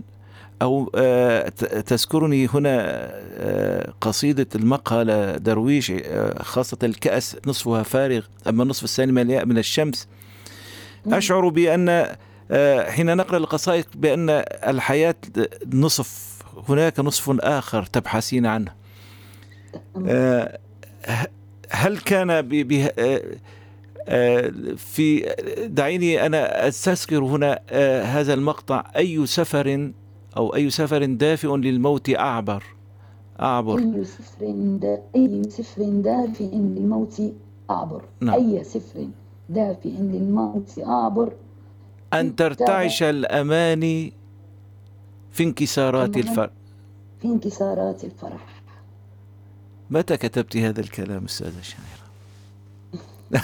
أو 0.61 0.91
آه، 0.95 1.49
تذكرني 1.85 2.47
هنا 2.47 2.77
آه، 3.37 3.93
قصيدة 4.01 4.47
المقهى 4.55 5.03
لدرويش 5.03 5.91
آه، 5.91 6.43
خاصة 6.43 6.77
الكأس 6.83 7.37
نصفها 7.47 7.83
فارغ 7.83 8.25
أما 8.47 8.63
النصف 8.63 8.83
الثاني 8.83 9.11
مليء 9.11 9.45
من 9.45 9.57
الشمس. 9.57 10.07
أشعر 11.07 11.49
بأن 11.49 12.15
حين 12.87 13.17
نقرأ 13.17 13.37
القصائد 13.37 13.85
بأن 13.95 14.29
الحياة 14.67 15.15
نصف 15.73 16.41
هناك 16.69 16.99
نصف 16.99 17.37
آخر 17.39 17.83
تبحثين 17.83 18.45
عنه. 18.45 18.71
هل 21.71 21.97
كان 21.97 22.41
في 24.77 25.35
دعيني 25.69 26.25
أنا 26.25 26.67
أستذكر 26.67 27.23
هنا 27.23 27.59
آه، 27.69 28.03
هذا 28.03 28.33
المقطع. 28.33 28.91
أي 28.97 29.25
سفر 29.25 29.91
أو 30.37 30.55
أي 30.55 30.69
سفر 30.69 31.05
دافئ 31.05 31.47
للموت 31.47 32.09
أعبر؟ 32.09 32.63
أعبر. 33.41 33.79
أي 33.79 34.03
سفر 34.03 34.51
دا 34.81 35.01
أي 35.15 35.43
سفر 35.49 35.83
دافئ 35.83 36.55
للموت 36.55 37.21
أعبر. 37.69 38.03
نعم. 38.19 38.35
أي 38.35 38.63
سفر 38.63 39.07
دافئ 39.49 39.89
للموت 39.89 40.79
أعبر. 40.79 41.33
أن 42.13 42.35
ترتعش 42.35 43.03
الأماني 43.03 44.13
في 45.31 45.43
انكسارات. 45.43 46.17
الفرق 46.17 46.51
في 47.21 47.27
انكسارات 47.27 48.03
الفرح. 48.03 48.45
متى 49.89 50.17
كتبت 50.17 50.57
هذا 50.57 50.81
الكلام 50.81 51.25
أستاذة 51.25 51.61
شاعرة؟ 51.61 52.04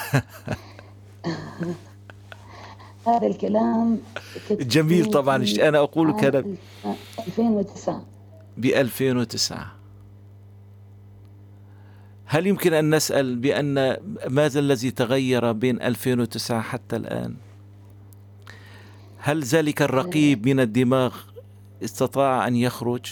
هذا 3.08 3.28
الكلام 3.28 4.00
جميل 4.52 5.06
طبعا. 5.06 5.46
أقول 5.60 6.12
عام 6.12 6.20
كلام 6.20 6.56
2009 7.28 8.06
ب 8.58 8.66
2009 8.66 9.72
هل 12.26 12.48
يمكن 12.48 12.74
أن 12.74 12.96
نسأل 12.96 13.36
بأن 13.36 13.98
ماذا 14.30 14.60
الذي 14.60 14.92
تغير 14.92 15.52
بين 15.52 15.82
2009 15.82 16.62
حتى 16.62 16.96
الآن؟ 16.96 17.36
هل 19.18 19.44
ذلك 19.44 19.82
الرقيب 19.82 20.48
من 20.48 20.60
الدماغ 20.60 21.16
استطاع 21.84 22.48
أن 22.48 22.56
يخرج؟ 22.56 23.06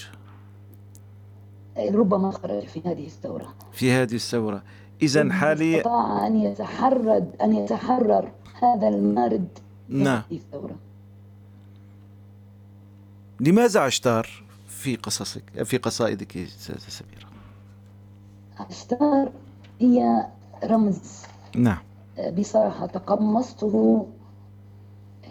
ربما 1.77 2.31
خرج 2.31 2.65
في 2.65 2.81
هذه 2.85 3.05
الثورة. 3.05 3.53
في 3.71 3.91
هذه 3.91 4.15
الثورة؟ 4.15 4.63
إذا 5.01 5.31
حاليا 5.33 5.77
استطاع 5.77 6.27
أن 6.27 6.35
يتحرر 6.35 7.25
أن 7.41 7.53
يتحرر 7.53 8.31
هذا 8.61 8.87
المارد 8.87 9.47
نعم. 9.89 10.21
الثورة 10.31 10.75
لماذا 13.39 13.79
عشتار 13.79 14.29
في 14.67 14.95
قصصك 14.95 15.63
في 15.63 15.77
قصائدك 15.77 16.47
سميرة؟ 16.87 17.29
عشتار 18.59 19.31
هي 19.79 20.27
رمز. 20.63 21.23
نعم. 21.55 21.77
بصراحة 22.37 22.85
تقمصته 22.85 24.05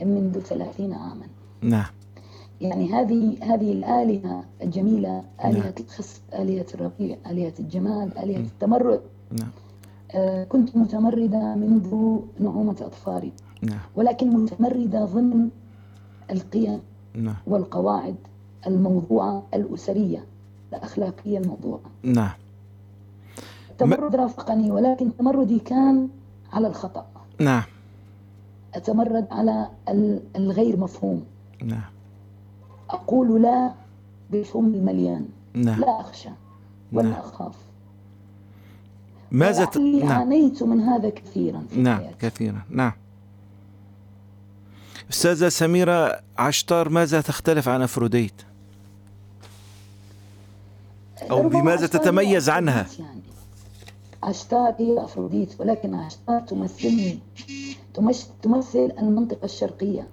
منذ 0.03 0.41
ثلاثين 0.41 0.93
عاما. 0.93 1.27
نعم. 1.61 1.91
يعني 2.61 2.93
هذه 2.93 3.37
هذه 3.43 3.73
الآلهة 3.73 4.45
الجميلة 4.63 5.25
نعم. 5.45 5.53
آلهة 5.53 5.75
الخصب 5.81 6.23
آلهة 6.35 6.67
الربيع 6.75 7.17
آلهة 7.27 7.55
الجمال 7.61 8.19
آلهة 8.19 8.41
التمرد. 8.41 9.01
نعم. 9.33 9.51
آه، 10.13 10.45
كنت 10.45 10.77
متمردة 10.77 11.55
منذ 11.55 12.19
نعومة 12.41 12.77
أطفالي. 12.81 13.33
نعم. 13.63 13.79
ولكن 13.97 14.31
متمردة 14.31 15.05
ضمن 15.05 15.49
القيم 16.31 16.81
نعم. 17.15 17.37
والقواعد 17.47 18.15
الموضوعة 18.67 19.43
الأسرية 19.55 20.25
الأخلاقية 20.75 21.39
الموضوعة. 21.39 21.81
نعم. 22.03 22.31
التمرد 23.71 24.17
رافقني 24.17 24.71
ولكن 24.71 25.17
تمردي 25.17 25.59
كان 25.59 26.09
على 26.53 26.67
الخطأ. 26.67 27.07
نعم. 27.41 27.63
أتمرد 28.75 29.27
على 29.31 29.69
ال- 29.89 30.23
الغير 30.37 30.77
مفهوم. 30.81 31.25
نعم. 31.65 31.91
أقول 32.91 33.43
لا 33.43 33.73
بالفم 34.31 34.75
المليان. 34.75 35.29
نعم. 35.55 35.81
لا 35.81 36.01
أخشى 36.01 36.29
ولا 36.93 37.09
نعم. 37.09 37.19
أخاف. 37.19 37.57
ماذا 39.31 39.65
ت... 39.65 39.77
ولعلي 39.77 40.03
نعم. 40.03 40.19
عانيت 40.19 40.63
من 40.63 40.81
هذا 40.81 41.11
كثيرا 41.11 41.63
في 41.71 41.81
نعم 41.81 41.99
حياتي. 41.99 42.15
كثيرا. 42.21 42.63
نعم. 42.71 42.93
أستاذة 45.11 45.49
سميرة 45.49 46.21
عشتار 46.39 46.89
ماذا 46.89 47.21
تختلف 47.21 47.69
عن 47.69 47.83
أفروديت؟ 47.83 48.33
أو 51.31 51.49
بماذا 51.49 51.87
تتميز 51.87 52.51
عنها؟ 52.51 52.87
يعني. 52.99 53.21
عشتار 54.23 54.75
هي 54.79 55.05
أفروديت 55.05 55.61
ولكن 55.61 55.95
عشتار 55.95 56.41
تمثلني. 56.41 57.19
تمثل 58.43 58.93
المنطقة 58.99 59.45
الشرقية 59.45 60.09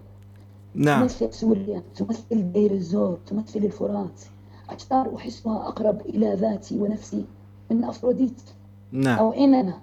نعم. 0.76 1.02
تمثل 1.08 1.34
سوريا 1.34 1.84
تمثل 1.96 2.52
دير 2.52 2.72
الزور 2.72 3.20
تمثل 3.28 3.60
الفرات. 3.60 4.22
عشتار 4.70 5.16
أحسها 5.16 5.68
أقرب 5.68 6.02
إلى 6.02 6.36
ذاتي 6.36 6.80
ونفسي 6.80 7.26
من 7.72 7.84
أفروديت. 7.84 8.42
نعم. 8.92 9.20
أو 9.20 9.34
إنانا. 9.34 9.80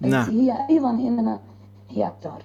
نعم. 0.00 0.30
هي 0.30 0.56
أيضا 0.70 0.90
إنانا 0.90 1.40
هي 1.90 2.02
عشتار 2.02 2.42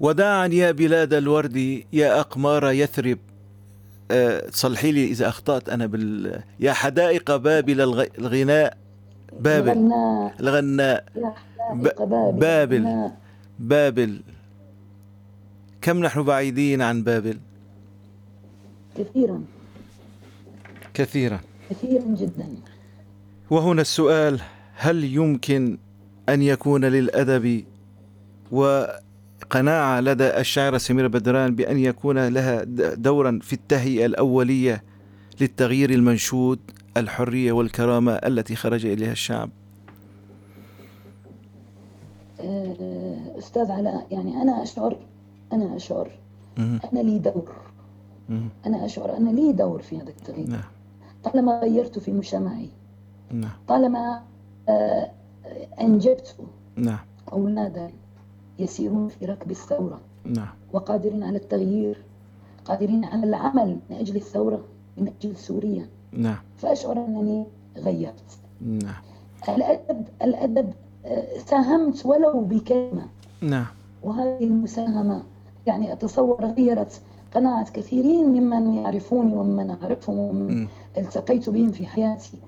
وداعا 0.00 0.46
يا 0.46 0.70
بلاد 0.70 1.14
الورد 1.14 1.84
يا 1.92 2.20
أقمار 2.20 2.70
يثرب. 2.70 3.18
أه 4.10 4.42
صلحي 4.50 4.92
لي 4.92 5.04
إذا 5.04 5.28
أخطأت 5.28 5.68
أنا 5.68 5.86
بال 5.86 6.42
يا 6.60 6.72
حدائق 6.72 7.36
بابل 7.36 7.80
الغ... 7.80 8.04
الغناء. 8.18 8.76
بابل. 9.40 9.92
الغناء. 10.40 11.04
يا 11.16 11.34
ب- 11.74 11.88
حدائق 11.88 12.30
بابل. 12.30 13.10
بابل. 13.58 14.20
كم 15.82 16.00
نحن 16.00 16.22
بعيدين 16.22 16.82
عن 16.82 17.02
بابل؟ 17.02 17.38
كثيرا. 18.98 19.44
كثيرا. 20.94 21.40
كثيرا 21.70 22.04
جدا. 22.04 22.48
وهنا 23.50 23.80
السؤال 23.82 24.40
هل 24.74 25.04
يمكن 25.04 25.78
أن 26.28 26.42
يكون 26.42 26.84
للأدب 26.84 27.64
وقناعة 28.52 30.00
لدى 30.00 30.38
الشاعرة 30.38 30.78
سميرة 30.78 31.06
بدران 31.06 31.54
بأن 31.54 31.78
يكون 31.78 32.28
لها 32.28 32.64
دورا 32.94 33.38
في 33.42 33.52
التهيئة 33.52 34.06
الأولية 34.06 34.82
للتغيير 35.40 35.90
المنشود 35.90 36.58
الحرية 36.96 37.52
والكرامة 37.52 38.12
التي 38.12 38.56
خرج 38.56 38.86
إليها 38.86 39.12
الشعب 39.12 39.50
آه، 42.40 43.38
أستاذ 43.38 43.70
علاء 43.70 44.06
يعني 44.10 44.42
أنا 44.42 44.62
أشعر 44.62 44.96
أنا 45.52 45.76
أشعر 45.76 46.10
مهم. 46.58 46.80
أنا 46.92 47.00
لي 47.00 47.18
دور. 47.18 47.52
أنا 48.66 48.84
أشعر 48.84 49.16
أن 49.16 49.36
لي 49.36 49.52
دور 49.52 49.82
في 49.82 49.96
هذا 49.96 50.08
التغيير 50.08 50.48
نعم 50.48 50.62
طالما 51.24 51.60
غيرت 51.60 51.98
في 51.98 52.12
مجتمعي 52.12 52.68
نعم. 53.32 53.50
طالما 53.68 54.22
آه، 54.68 55.10
أنجبت 55.80 56.36
نعم. 56.76 56.98
أولادا 57.32 57.90
يسيرون 58.58 59.08
في 59.08 59.24
ركب 59.24 59.50
الثورة. 59.50 60.00
نعم. 60.24 60.48
وقادرين 60.72 61.22
على 61.22 61.36
التغيير. 61.38 62.02
قادرين 62.64 63.04
على 63.04 63.26
العمل 63.26 63.78
من 63.90 63.96
أجل 63.96 64.16
الثورة 64.16 64.64
من 64.96 65.12
أجل 65.20 65.36
سوريا. 65.36 65.88
نعم. 66.12 66.38
فأشعر 66.56 67.04
أنني 67.04 67.46
غيرت. 67.76 68.38
نعم. 68.60 69.02
الأدب 69.48 70.04
الأدب 70.22 70.72
آه، 71.06 71.38
ساهمت 71.38 72.06
ولو 72.06 72.40
بكلمة. 72.40 73.06
نعم. 73.40 73.66
وهذه 74.02 74.44
المساهمة 74.44 75.22
يعني 75.66 75.92
أتصور 75.92 76.44
غيرت 76.44 77.00
قناعة 77.34 77.70
كثيرين 77.70 78.26
ممن 78.28 78.74
يعرفوني 78.74 79.34
ومن 79.34 79.70
أعرفهم 79.70 80.18
ومن. 80.18 80.68
التقيت 80.98 81.50
بهم 81.50 81.72
في 81.72 81.86
حياتي. 81.86 82.38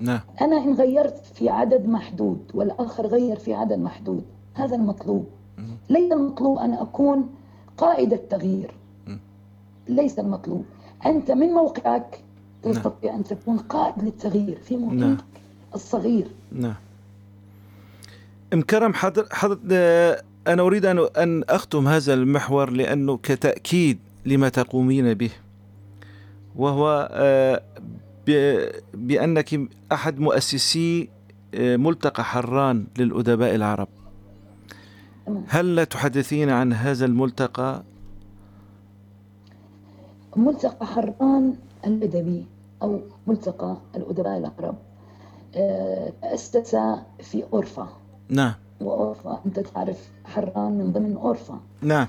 نعم. 0.00 0.20
أنا 0.40 0.56
إن 0.56 0.74
غيرت 0.74 1.26
في 1.34 1.48
عدد 1.48 1.86
محدود 1.86 2.38
والآخر 2.54 3.06
غير 3.06 3.38
في 3.38 3.54
عدد 3.54 3.78
محدود 3.78 4.24
هذا 4.54 4.76
المطلوب. 4.76 5.26
ليس 5.90 6.12
المطلوب 6.12 6.58
أن 6.58 6.74
أكون 6.74 7.28
قائد 7.76 8.12
التغيير. 8.12 8.70
ليس 9.88 10.18
المطلوب. 10.18 10.64
أنت 11.06 11.30
من 11.30 11.48
موقعك 11.48 12.20
تستطيع 12.62 13.14
أن 13.14 13.24
تكون 13.24 13.58
قائد 13.58 14.04
للتغيير 14.04 14.58
في 14.58 14.76
نعم. 14.76 14.96
محيطك 14.96 15.24
الصغير. 15.74 16.26
نعم. 16.52 16.74
أم 18.52 18.62
كرم 18.62 18.94
حضر 18.94 19.26
حضر 19.32 19.58
آه، 19.72 20.22
أنا 20.46 20.62
أريد 20.62 20.86
أن 20.86 20.98
أن 20.98 21.44
أختم 21.48 21.88
هذا 21.88 22.14
المحور 22.14 22.70
لأنه 22.70 23.16
كتأكيد 23.16 23.98
لما 24.26 24.48
تقومين 24.48 25.14
به 25.14 25.30
وهو 26.56 27.08
آه، 27.12 27.62
بأنك 28.94 29.60
أحد 29.92 30.18
مؤسسي 30.18 31.08
آه، 31.54 31.76
ملتقى 31.76 32.24
حران 32.24 32.86
للأدباء 32.98 33.54
العرب. 33.54 33.88
هل 35.48 35.86
تحدثين 35.86 36.50
عن 36.50 36.72
هذا 36.72 37.04
الملتقى؟ 37.04 37.82
ملتقى 40.36 40.86
حران 40.86 41.54
الأدبي 41.86 42.46
أو 42.82 43.00
ملتقى 43.26 43.76
الأدباء 43.96 44.38
العرب. 44.38 44.76
آه، 45.54 46.12
تأسس 46.22 46.76
في 47.20 47.44
أورفا. 47.52 47.88
نعم. 48.28 48.54
وأورفا 48.80 49.40
أنت 49.46 49.60
تعرف 49.60 50.08
حران 50.24 50.78
من 50.78 50.92
ضمن 50.92 51.16
أورفا. 51.16 51.60
نعم. 51.82 52.06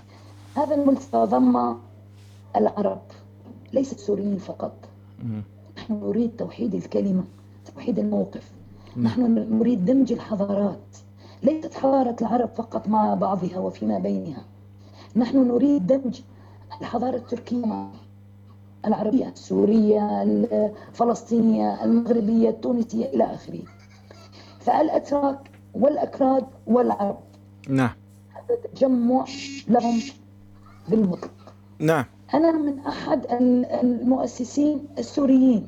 هذا 0.56 0.76
الملتقى 0.76 1.28
ضم 1.28 1.76
العرب 2.56 3.02
ليس 3.74 3.94
السوريين 3.94 4.38
فقط. 4.38 4.74
نحن 5.90 6.04
نريد 6.06 6.32
توحيد 6.38 6.76
الكلمة 6.76 7.24
توحيد 7.76 8.00
الموقف. 8.00 8.52
نحن 8.98 9.22
نريد 9.60 9.86
دمج 9.86 10.12
الحضارات. 10.12 10.80
ليست 11.44 11.74
حضارة 11.74 12.16
العرب 12.22 12.50
فقط 12.56 12.88
مع 12.88 13.14
بعضها 13.14 13.60
وفيما 13.60 14.00
بينها. 14.00 14.42
نحن 15.16 15.48
نريد 15.48 15.88
دمج 15.88 16.22
الحضارة 16.82 17.16
التركية 17.16 17.66
مع 17.66 17.88
العربية 18.86 19.28
السورية 19.30 20.24
الفلسطينية 20.24 21.84
المغربية 21.84 22.50
التونسية 22.50 23.06
إلى 23.06 23.24
آخره. 23.24 23.62
فالأتراك 24.60 25.40
والأكراد 25.74 26.46
والعرب 26.68 27.18
نعم. 27.70 27.90
هذا 28.34 28.56
تجمع 28.74 29.26
لهم 29.68 30.00
بالمطلق. 30.90 31.32
نعم. 31.80 32.06
أنا 32.34 32.52
من 32.52 32.80
أحد 32.80 33.26
ال- 33.32 33.66
المؤسسين 33.66 34.80
السوريين. 34.98 35.68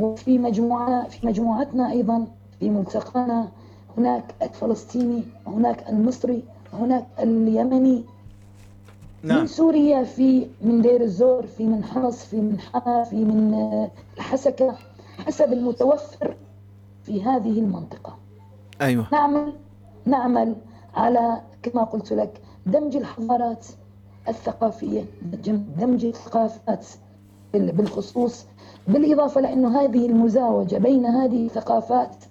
وفي 0.00 0.38
مجموعة 0.38 1.08
في 1.08 1.26
مجموعتنا 1.26 1.90
أيضا 1.90 2.26
في 2.60 2.70
ملتقانا 2.70 3.48
هناك 3.98 4.34
الفلسطيني 4.42 5.22
هناك 5.46 5.88
المصري 5.88 6.42
هناك 6.72 7.06
اليمني. 7.18 8.04
من 9.24 9.28
نعم. 9.28 9.46
سوريا 9.46 10.02
في 10.04 10.46
من 10.62 10.82
دير 10.82 11.00
الزور 11.00 11.46
في 11.46 11.64
من 11.66 11.84
حمص 11.84 12.24
في 12.24 12.36
من 12.40 12.60
حما 12.60 13.04
في 13.04 13.24
من 13.24 13.54
آه، 13.54 13.90
الحسكة 14.16 14.74
حسب 15.26 15.52
المتوفر 15.52 16.36
في 17.02 17.22
هذه 17.24 17.58
المنطقة. 17.60 18.18
أيوة. 18.80 19.06
نعمل 19.12 19.52
نعمل 20.06 20.56
على 20.94 21.40
كما 21.62 21.84
قلت 21.84 22.12
لك 22.12 22.40
دمج 22.66 22.96
الحضارات 22.96 23.66
الثقافية 24.28 25.04
دمج- 25.22 26.04
الثقافات 26.04 26.86
بال- 27.52 27.72
بالخصوص 27.72 28.46
بالإضافة 28.88 29.40
لأنه 29.40 29.80
هذه 29.80 30.06
المزاوجة 30.06 30.76
بين 30.76 31.06
هذه 31.06 31.46
الثقافات 31.46 32.24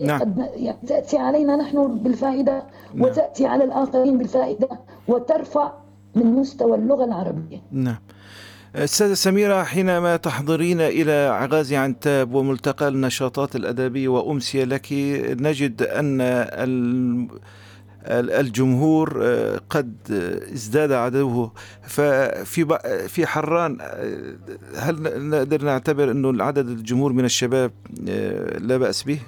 نعم. 0.00 0.20
قد 0.20 0.50
يعني 0.56 0.76
تأتي 0.86 1.18
علينا 1.18 1.56
نحن 1.56 1.98
بالفائدة 1.98 2.62
نعم. 2.94 3.04
وتأتي 3.04 3.46
على 3.46 3.64
الآخرين 3.64 4.18
بالفائدة 4.18 4.68
وترفع 5.08 5.72
من 6.14 6.26
مستوى 6.26 6.76
اللغة 6.76 7.04
العربية 7.04 7.62
نعم 7.72 7.98
أستاذة 8.74 9.14
سميرة 9.14 9.62
حينما 9.62 10.16
تحضرين 10.16 10.80
إلى 10.80 11.12
عغازي 11.12 11.76
عنتاب 11.76 12.34
وملتقى 12.34 12.88
النشاطات 12.88 13.56
الأدبية 13.56 14.08
وأمسية 14.08 14.64
لك 14.64 14.86
نجد 15.40 15.82
أن 15.82 17.28
الجمهور 18.08 19.20
آه، 19.22 19.60
قد 19.70 19.94
ازداد 20.54 20.92
عدده 20.92 21.50
ففي 21.82 22.78
في 23.08 23.26
حران 23.26 23.78
آه، 23.80 24.34
هل 24.76 25.28
نقدر 25.30 25.64
نعتبر 25.64 26.10
أنه 26.10 26.30
العدد 26.30 26.68
الجمهور 26.68 27.12
من 27.12 27.24
الشباب 27.24 27.70
آه، 28.08 28.58
لا 28.58 28.76
بأس 28.76 29.02
به؟ 29.02 29.18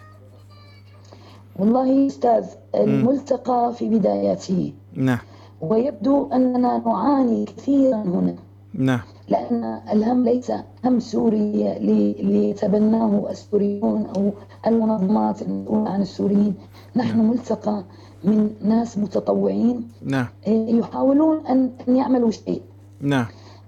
والله 1.57 2.07
أستاذ 2.07 2.45
الملتقى 2.75 3.73
في 3.79 3.89
بداياته. 3.89 4.73
نعم. 4.95 5.19
ويبدو 5.61 6.29
أننا 6.33 6.83
نعاني 6.87 7.45
كثيرا 7.45 7.97
هنا. 7.97 8.35
نعم. 8.75 9.01
لأن 9.29 9.81
الهم 9.93 10.25
ليس 10.25 10.53
هم 10.85 11.01
سوري 11.01 11.53
لي- 11.81 12.13
ليتبناه 12.23 13.27
السوريون 13.31 14.07
أو 14.17 14.33
المنظمات 14.67 15.43
المسؤولة 15.43 15.91
عن 15.91 16.03
السوريين. 16.03 16.55
نحن 16.97 17.19
ملتقى 17.21 17.85
من 18.25 18.51
ناس 18.63 18.99
متطوعين 18.99 19.89
نعم. 20.03 20.27
إيه، 20.47 20.75
يحاولون 20.75 21.47
أن 21.47 21.71
أن 21.89 21.97
يعملوا 21.97 22.31
شيء. 22.31 22.63
نعم. 23.01 23.27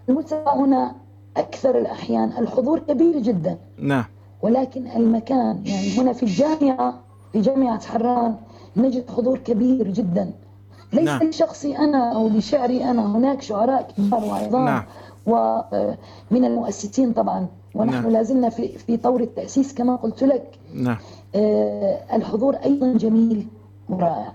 الملتقى 0.09 0.57
هنا 0.59 0.95
أكثر 1.37 1.79
الأحيان 1.79 2.33
الحضور 2.38 2.79
كبير 2.79 3.19
جدا. 3.19 3.59
نعم. 3.79 4.05
ولكن 4.43 4.87
المكان 4.87 5.62
يعني 5.67 5.99
هنا 5.99 6.12
في 6.12 6.23
الجامعة 6.23 6.95
في 7.33 7.41
جامعة 7.41 7.87
حران 7.87 8.37
نجد 8.77 9.11
حضور 9.11 9.38
كبير 9.38 9.88
جدا. 9.88 10.31
ليس 10.93 11.05
نعم. 11.05 11.23
لشخصي 11.23 11.79
أنا 11.79 12.12
أو 12.15 12.29
لشعري 12.29 12.85
أنا 12.85 13.17
هناك 13.17 13.43
شعراء 13.43 13.93
كبار 13.97 14.25
وعظام 14.25 14.65
نعم. 14.65 14.85
ومن 15.27 16.45
المؤسسين 16.45 17.12
طبعا. 17.12 17.47
ونحن 17.75 17.93
نعم. 17.95 18.03
نعم. 18.03 18.12
لازلنا 18.12 18.49
في, 18.49 18.69
في 18.69 18.97
طور 18.97 19.21
التأسيس 19.21 19.75
كما 19.75 19.97
قلت 19.97 20.25
لك. 20.25 20.59
نعم. 20.75 20.97
آه، 21.35 22.17
الحضور 22.17 22.55
أيضا 22.57 22.93
جميل 22.93 23.47
ورائع. 23.88 24.33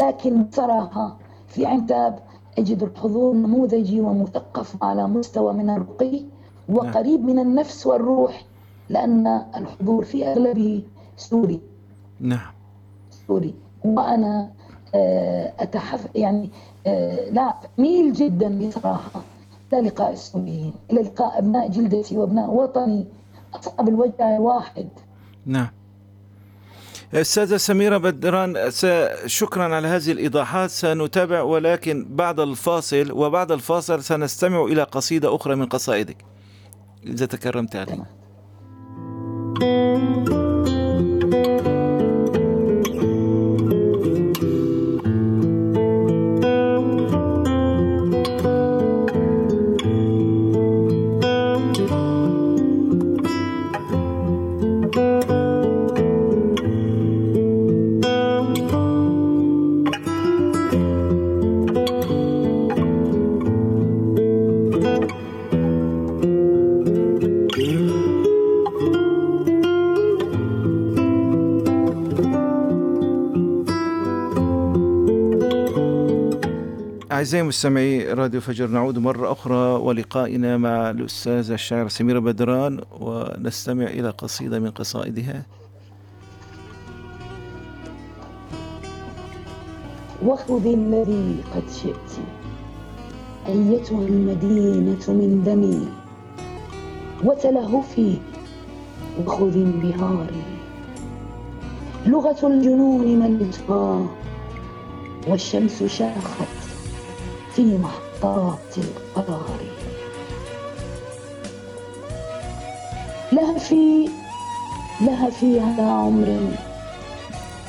لكن 0.00 0.42
بصراحة 0.42 1.16
في 1.48 1.66
عنتاب 1.66 2.18
أجد 2.58 2.82
الحضور 2.82 3.34
نموذجي 3.34 4.00
ومثقف 4.00 4.84
على 4.84 5.06
مستوى 5.08 5.52
من 5.52 5.70
الرقي 5.70 6.22
وقريب 6.68 7.24
من 7.24 7.38
النفس 7.38 7.86
والروح 7.86 8.44
لأن 8.88 9.26
الحضور 9.56 10.04
في 10.04 10.26
أغلبه 10.26 10.82
سوري. 11.16 11.60
نعم. 12.20 12.52
سوري. 13.28 13.54
وأنا 13.84 14.50
آه، 14.94 15.52
أتحف 15.58 16.08
يعني 16.14 16.50
آه، 16.86 17.30
لا 17.30 17.54
أميل 17.78 18.12
جدا 18.12 18.68
بصراحة 18.68 19.22
إلى 19.72 19.80
لقاء 19.88 20.12
السوريين 20.12 20.72
إلى 20.90 21.02
لقاء 21.02 21.38
أبناء 21.38 21.68
جلدتي 21.68 22.18
وأبناء 22.18 22.50
وطني 22.50 23.06
أصحاب 23.54 23.88
الوجه 23.88 24.36
الواحد 24.36 24.88
نعم. 25.46 25.68
أستاذة 27.14 27.56
سميرة 27.56 27.96
بدران 27.96 28.70
شكرا 29.26 29.74
على 29.74 29.88
هذه 29.88 30.12
الإيضاحات. 30.12 30.70
سنتابع 30.70 31.42
ولكن 31.42 32.06
بعد 32.10 32.40
الفاصل 32.40 33.12
وبعد 33.12 33.52
الفاصل 33.52 34.02
سنستمع 34.02 34.64
إلى 34.64 34.82
قصيدة 34.82 35.34
أخرى 35.36 35.54
من 35.54 35.66
قصائدك. 35.66 36.16
إذا 37.06 37.26
تكرمت 37.26 37.76
علي. 37.76 38.04
أعزائي 77.24 77.42
مستمعي 77.42 78.12
راديو 78.12 78.40
فجر 78.40 78.66
نعود 78.66 78.98
مرة 78.98 79.32
أخرى 79.32 79.56
ولقائنا 79.56 80.56
مع 80.56 80.90
الأستاذة 80.90 81.54
الشاعرة 81.54 81.88
سميرة 81.88 82.18
بدران 82.18 82.80
ونستمع 83.00 83.84
إلى 83.84 84.10
قصيدة 84.10 84.58
من 84.58 84.70
قصائدها. 84.70 85.42
وخذي 90.24 90.74
الذي 90.74 91.36
قد 91.54 91.62
شئت 91.82 92.10
أيتها 93.48 94.06
المدينة 94.06 95.04
من 95.08 95.42
دمي 95.44 95.88
وتلهفي 97.24 98.16
وخذي 99.26 99.62
انبهاري. 99.62 100.42
لغة 102.06 102.46
الجنون 102.46 103.18
ملتقى 103.18 104.04
والشمس 105.28 105.82
شاخت 105.82 106.63
في 107.56 107.78
محطات 107.78 108.78
القرار 108.78 109.60
لهفي 113.32 114.08
لهفي 115.00 115.60
على 115.60 115.82
عمر 115.82 116.40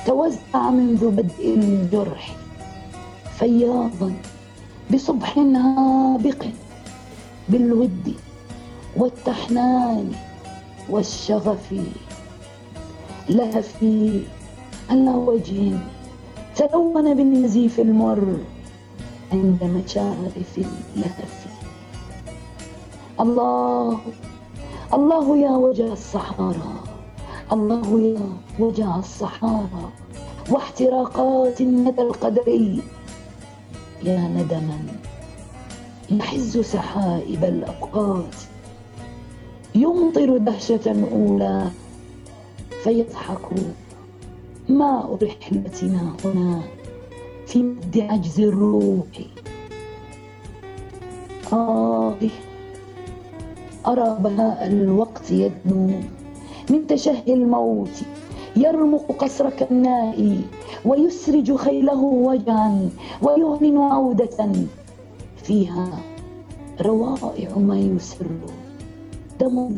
توزع 0.06 0.70
منذ 0.70 1.12
بدء 1.12 1.54
الجرح 1.54 2.36
فياضا 3.40 4.14
بصبح 4.94 5.38
هابق 5.38 6.46
بالود 7.50 8.16
والتحنان 8.98 10.12
والشغف. 10.90 11.74
لهفي 13.30 14.22
على 14.90 15.10
وجه 15.10 15.78
تلون 16.56 17.14
بالنزيف 17.14 17.80
المر 17.80 18.38
عند 19.32 19.64
مشارف 19.64 20.58
اللهف 20.58 21.46
الله 23.20 24.00
الله 24.94 25.38
يا 25.38 25.52
وجه 25.52 25.94
الصحارى. 25.94 26.74
الله 27.52 28.00
يا 28.00 28.28
وجه 28.60 29.00
الصحارى. 29.00 29.86
واحتراقات 30.50 31.62
الندى 31.62 32.02
القدري. 32.02 32.82
يا 34.04 34.20
ندما 34.20 34.80
يحز 36.12 36.58
سحائب 36.58 37.44
الأوقات. 37.44 38.36
يمطر 39.76 40.38
دهشة 40.38 41.08
أولى 41.12 41.72
فيضحك 42.84 43.48
ماء 44.70 45.18
رحلتنا 45.24 46.16
هنا. 46.26 46.75
في 47.46 47.64
مد 47.64 48.00
عجز 48.10 48.40
الروح 48.40 49.06
آه 51.54 52.16
أرى 53.88 54.18
بهاء 54.20 54.68
الوقت 54.68 55.32
يدنو. 55.32 55.90
من 56.70 56.88
تشهي 56.88 57.34
الموت. 57.34 58.02
يرمق 58.56 59.12
قصر 59.12 59.50
كالنائي 59.50 60.42
ويسرج 60.86 61.56
خيله 61.56 62.02
وجعا 62.04 62.90
ويهمن 63.22 63.78
عودة. 63.78 64.52
فيها 65.44 66.00
روائع 66.82 67.58
ما 67.58 67.80
يسر. 67.80 68.26
دم 69.40 69.76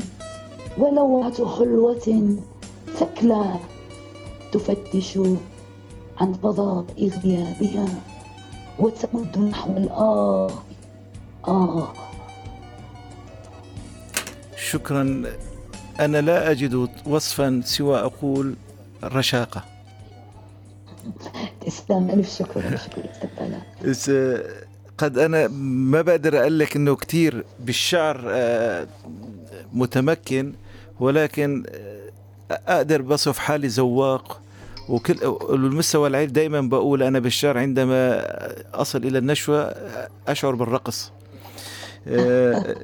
ولوعة 0.77 1.43
خلوة. 1.43 2.37
ثكلى 2.95 3.45
تفتش 4.51 5.19
عن 6.17 6.33
فضاء 6.33 6.85
غيابها 6.99 7.87
وتمد 8.79 9.37
نحو 9.37 9.77
الآه 9.77 10.51
آه. 11.47 11.93
شكرا. 14.57 15.23
أنا 15.99 16.21
لا 16.21 16.51
أجد 16.51 16.89
وصفا 17.05 17.61
سوى 17.65 17.99
أقول 17.99 18.55
رشاقة. 19.03 19.63
تسلم 21.65 22.09
ألف 22.09 22.35
شكر 22.37 22.59
ألف 22.67 22.83
شكر 22.83 23.89
بس 23.89 24.11
قد 24.97 25.17
أنا 25.17 25.47
ما 25.47 26.01
بقدر 26.01 26.39
أقول 26.39 26.59
لك 26.59 26.75
إنه 26.75 26.95
كتير 26.95 27.45
بالشعر 27.59 28.23
آه، 28.29 28.87
متمكن 29.73 30.53
ولكن 30.99 31.63
آه، 31.69 32.09
أقدر 32.67 33.01
بصف 33.01 33.37
حالي 33.37 33.69
زواق. 33.69 34.41
وكل 34.89 35.15
المستوى 35.53 36.07
العالي 36.07 36.25
دائما 36.31 36.61
بقول 36.61 37.03
أنا 37.03 37.19
بالشعر 37.19 37.57
عندما 37.57 38.23
أصل 38.81 39.03
إلى 39.05 39.17
النشوة 39.17 39.61
أشعر 40.27 40.55
بالرقص. 40.55 41.11
آه، 42.07 42.75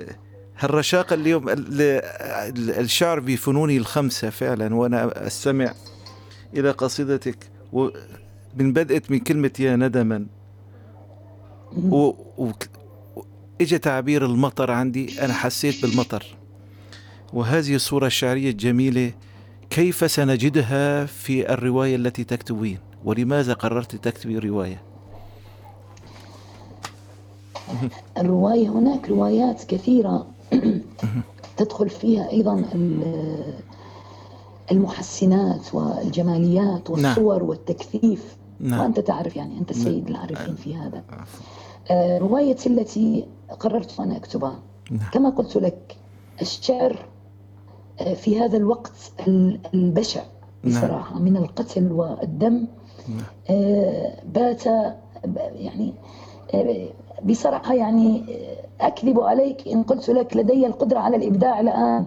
هالرشاقة 0.59 1.13
اليوم 1.13 1.49
ال- 1.49 2.01
الشعر 2.79 3.19
بفنونه 3.19 3.77
الخمسة 3.77 4.29
فعلا 4.29 4.75
وأنا 4.75 5.27
أستمع 5.27 5.73
إلى 6.57 6.71
قصيدتك 6.71 7.37
من 8.57 8.73
بدأت 8.73 9.11
من 9.11 9.19
كلمة 9.19 9.51
يا 9.59 9.75
ندما. 9.75 10.25
و... 11.77 11.95
و... 12.37 12.51
اجى 13.61 13.77
تعبير 13.77 14.25
المطر 14.25 14.71
عندي 14.71 15.21
أنا 15.21 15.33
حسيت 15.33 15.81
بالمطر. 15.81 16.25
وهذه 17.33 17.75
الصورة 17.75 18.07
الشعرية 18.07 18.49
الجميلة 18.49 19.11
كيف 19.73 20.11
سنجدها 20.11 21.05
في 21.05 21.53
الرواية 21.53 21.95
التي 21.95 22.23
تكتبين؟ 22.23 22.77
ولماذا 23.05 23.53
قررت 23.53 23.95
تكتبي 23.95 24.39
روايه 24.39 24.81
الرواية 28.17 28.67
هناك 28.69 29.09
روايات 29.09 29.63
كثيرة 29.63 30.27
تدخل 31.57 31.89
فيها 31.89 32.29
أيضا 32.29 32.53
ال- 32.75 33.53
المحسنات 34.71 35.73
والجماليات 35.75 36.89
والصور 36.89 37.43
والتكثيف. 37.43 38.35
نعم. 38.59 38.79
وأنت 38.79 38.99
تعرف 38.99 39.35
يعني 39.35 39.57
أنت 39.57 39.73
سيد 39.73 40.07
العارفين 40.09 40.55
في 40.55 40.75
هذا. 40.75 41.03
آه، 41.91 42.17
روايتي 42.17 42.69
التي 42.69 43.25
قررت 43.59 43.99
أن 43.99 44.11
أكتبها. 44.11 44.59
نعم. 44.91 45.09
كما 45.13 45.29
قلت 45.29 45.57
لك 45.57 45.95
الشعر 46.41 47.05
في 48.15 48.39
هذا 48.39 48.57
الوقت 48.57 48.91
ال- 49.27 49.59
البشع 49.73 50.21
نعم. 50.63 50.81
بصراحة 50.81 51.19
من 51.19 51.37
القتل 51.37 51.91
والدم 51.91 52.67
آه، 53.49 54.13
بات 54.25 54.65
يعني 55.55 55.93
آه، 56.53 56.87
بصراحة 57.25 57.73
يعني 57.73 58.23
آه، 58.81 58.87
أكذب 58.87 59.19
عليك 59.19 59.67
إن 59.67 59.83
قلت 59.83 60.09
لك 60.09 60.37
لدي 60.37 60.67
القدرة 60.67 60.99
على 60.99 61.17
الإبداع 61.17 61.59
الآن 61.59 62.05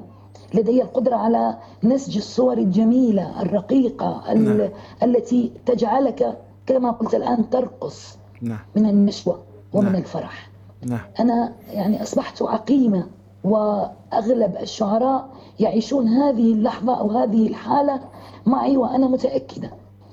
لدي 0.55 0.83
القدرة 0.83 1.17
على 1.17 1.57
نسج 1.85 2.17
الصور 2.17 2.59
الجميلة 2.59 3.43
الرقيقة 3.43 4.33
ال- 4.33 4.59
نعم. 4.59 4.69
التي 5.03 5.53
تجعلك 5.67 6.39
كما 6.67 6.91
قلت 6.91 7.15
الآن 7.15 7.51
ترقص 7.51 8.19
نعم 8.43 8.59
من 8.77 8.87
النشوة 8.87 9.43
ومن 9.73 9.85
نعم. 9.87 9.95
الفرح 9.97 10.51
نعم 10.87 11.01
أنا 11.21 11.53
يعني 11.71 12.03
أصبحت 12.03 12.43
عقيمة 12.43 13.07
وأغلب 13.45 14.57
الشعراء 14.61 15.29
يعيشون 15.61 16.09
هذه 16.09 16.53
اللحظة 16.53 17.01
أو 17.01 17.11
هذه 17.11 17.47
الحالة 17.49 18.01
معي 18.47 18.77
وأنا 18.77 19.07
متأكدة. 19.09 19.71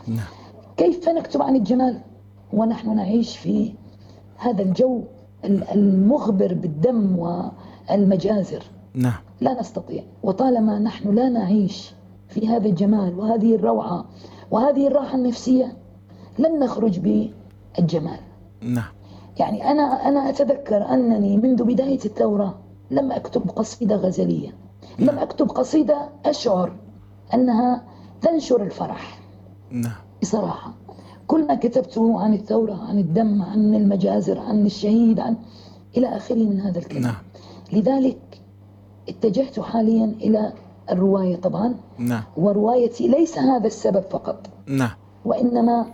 نعم. 0.07 0.25
كيف 0.77 1.09
نكتب 1.09 1.41
عن 1.41 1.55
الجمال؟ 1.55 1.99
ونحن 2.53 2.95
نعيش 2.95 3.37
في 3.37 3.73
هذا 4.37 4.61
الجو 4.61 5.01
ال- 5.45 5.63
المغبر 5.71 6.53
بالدم 6.53 7.19
والمجازر. 7.19 8.63
نعم. 8.93 9.21
لا 9.41 9.59
نستطيع. 9.59 10.03
وطالما 10.23 10.79
نحن 10.79 11.15
لا 11.15 11.29
نعيش 11.29 11.93
في 12.27 12.47
هذا 12.47 12.67
الجمال 12.67 13.19
وهذه 13.19 13.55
الروعة 13.55 14.05
وهذه 14.51 14.87
الراحة 14.87 15.15
النفسية 15.15 15.73
لن 16.39 16.59
نخرج 16.59 16.99
بالجمال. 16.99 18.19
نعم. 18.61 18.91
يعني 19.39 19.71
أنا 19.71 19.83
أنا 20.09 20.29
أتذكر 20.29 20.93
أنني 20.93 21.37
منذ 21.37 21.63
بداية 21.63 21.99
الثورة 22.05 22.59
لم 22.91 23.11
أكتب 23.11 23.49
قصيدة 23.49 23.95
غزلية. 23.95 24.49
لم 24.99 25.19
أكتب 25.19 25.49
قصيدة 25.49 26.09
أشعر 26.25 26.71
أنها 27.33 27.83
تنشر 28.21 28.63
الفرح. 28.63 29.19
نعم. 29.71 29.93
بصراحة 30.21 30.73
كل 31.27 31.47
ما 31.47 31.55
كتبته 31.55 32.21
عن 32.21 32.33
الثورة 32.33 32.73
عن 32.89 32.99
الدم 32.99 33.41
عن 33.41 33.75
المجازر 33.75 34.39
عن 34.39 34.65
الشهيد 34.65 35.19
عن 35.19 35.35
إلى 35.97 36.07
آخره 36.17 36.35
من 36.35 36.59
هذا 36.61 36.79
الكلام. 36.79 37.03
نعم. 37.03 37.15
لذلك 37.73 38.41
اتجهت 39.09 39.59
حاليا 39.59 40.05
إلى 40.05 40.53
الرواية 40.91 41.35
طبعا. 41.35 41.75
نعم. 41.97 42.23
وروايتي 42.37 43.07
ليس 43.07 43.37
هذا 43.37 43.67
السبب 43.67 44.03
فقط. 44.09 44.47
نعم. 44.67 44.91
وإنما 45.25 45.85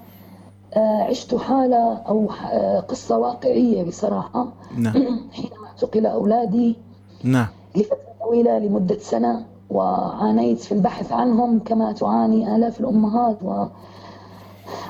آه، 0.74 1.04
عشت 1.04 1.36
حالة 1.36 1.94
أو 1.98 2.30
آه، 2.52 2.80
قصة 2.80 3.18
واقعية 3.18 3.84
بصراحة. 3.84 4.54
نعم. 4.78 4.94
حينما 5.34 5.68
اعتقل 5.68 6.06
أولادي. 6.06 6.76
نعم. 7.24 7.48
لفترة 7.76 8.09
طويلة 8.20 8.60
لمدة 8.60 8.98
سنة 8.98 9.46
وعانيت 9.70 10.60
في 10.60 10.72
البحث 10.72 11.12
عنهم 11.12 11.60
كما 11.60 11.92
تعاني 11.92 12.56
آلاف 12.56 12.80
الأمهات 12.80 13.38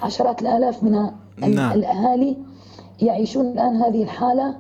وعشرات 0.02 0.42
الآلاف 0.42 0.84
من 0.84 1.12
نعم. 1.38 1.72
الأهالي 1.72 2.38
يعيشون 3.02 3.46
الآن 3.48 3.76
هذه 3.76 4.04
الحالة 4.04 4.56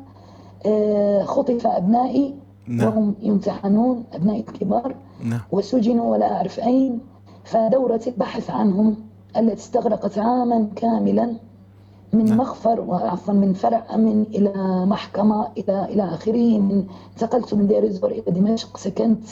آه، 0.65 1.23
خطف 1.23 1.67
أبنائي 1.67 2.35
نعم. 2.67 2.87
وهم 2.87 3.15
يمتحنون 3.21 4.03
أبنائي 4.13 4.39
الكبار 4.39 4.95
نعم 5.23 5.41
وسجنوا 5.51 6.11
ولا 6.11 6.35
أعرف 6.35 6.59
أين 6.59 6.99
فدورة 7.43 8.01
البحث 8.07 8.49
عنهم 8.49 8.95
التي 9.37 9.53
استغرقت 9.53 10.17
عاما 10.17 10.67
كاملا 10.75 11.35
من 12.13 12.25
نعم. 12.25 12.37
مخفر 12.37 12.81
وعفوا 12.81 13.33
من 13.33 13.53
فرع 13.53 13.85
أمن 13.95 14.21
إلى 14.21 14.85
محكمة 14.85 15.47
إلى 15.57 15.85
إلى 15.85 16.03
آخره 16.03 16.59
من 16.59 16.85
انتقلت 17.13 17.53
من 17.53 17.67
دير 17.67 17.83
الزور 17.83 18.11
إلى 18.11 18.21
دمشق 18.27 18.77
سكنت 18.77 19.27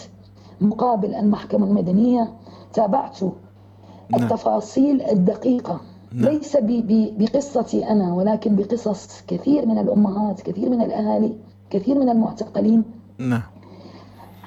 مقابل 0.62 1.16
المحكمة 1.16 1.68
المدنية 1.68 2.34
تابعت 2.74 3.24
نعم. 3.24 4.24
التفاصيل 4.24 5.02
الدقيقة 5.02 5.82
نعم. 6.14 6.26
ليس 6.30 6.58
بقصتي 6.62 7.90
أنا 7.90 8.14
ولكن 8.14 8.56
بقصص 8.56 9.22
كثير 9.28 9.66
من 9.66 9.78
الأمهات 9.78 10.42
كثير 10.42 10.70
من 10.70 10.82
الأهالي 10.82 11.34
كثير 11.70 12.00
من 12.00 12.10
المعتقلين 12.10 12.84
نعم 13.18 13.42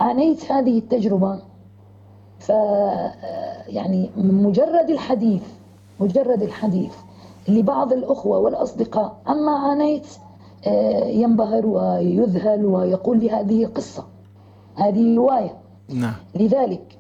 عانيت 0.00 0.52
هذه 0.52 0.78
التجربة 0.78 1.38
ف 2.38 2.48
يعني 3.68 4.10
مجرد 4.16 4.90
الحديث 4.90 5.42
مجرد 6.00 6.42
الحديث 6.42 6.92
لبعض 7.50 7.92
الأخوة 7.92 8.38
والأصدقاء. 8.38 9.16
عما 9.26 9.52
عانيت 9.52 10.06
آه، 10.66 11.04
ينبهر 11.04 11.66
ويذهل 11.66 12.66
ويقول 12.66 13.18
لي 13.20 13.30
هذه 13.30 13.66
قصة 13.66 14.04
هذه 14.74 15.16
رواية. 15.16 15.56
نعم. 15.88 16.14
لذلك 16.34 16.98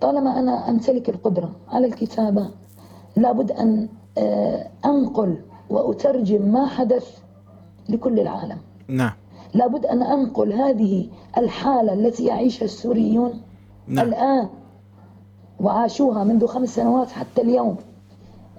طالما 0.00 0.38
أنا 0.38 0.70
أمتلك 0.70 1.08
القدرة 1.08 1.50
على 1.68 1.86
الكتابة 1.86 2.48
لابد 3.16 3.52
أن 3.52 3.88
آه، 4.18 4.66
أنقل 4.84 5.38
وأترجم 5.70 6.42
ما 6.42 6.66
حدث 6.66 7.18
لكل 7.88 8.20
العالم. 8.20 8.58
نعم. 8.88 9.12
لابد 9.54 9.86
أن 9.86 10.02
أنقل 10.02 10.52
هذه 10.52 11.08
الحالة 11.38 11.92
التي 11.92 12.24
يعيشها 12.24 12.64
السوريون 12.64 13.32
نعم. 13.86 14.08
الآن 14.08 14.48
وعاشوها 15.60 16.24
منذ 16.24 16.46
خمس 16.46 16.68
سنوات 16.68 17.10
حتى 17.10 17.42
اليوم. 17.42 17.76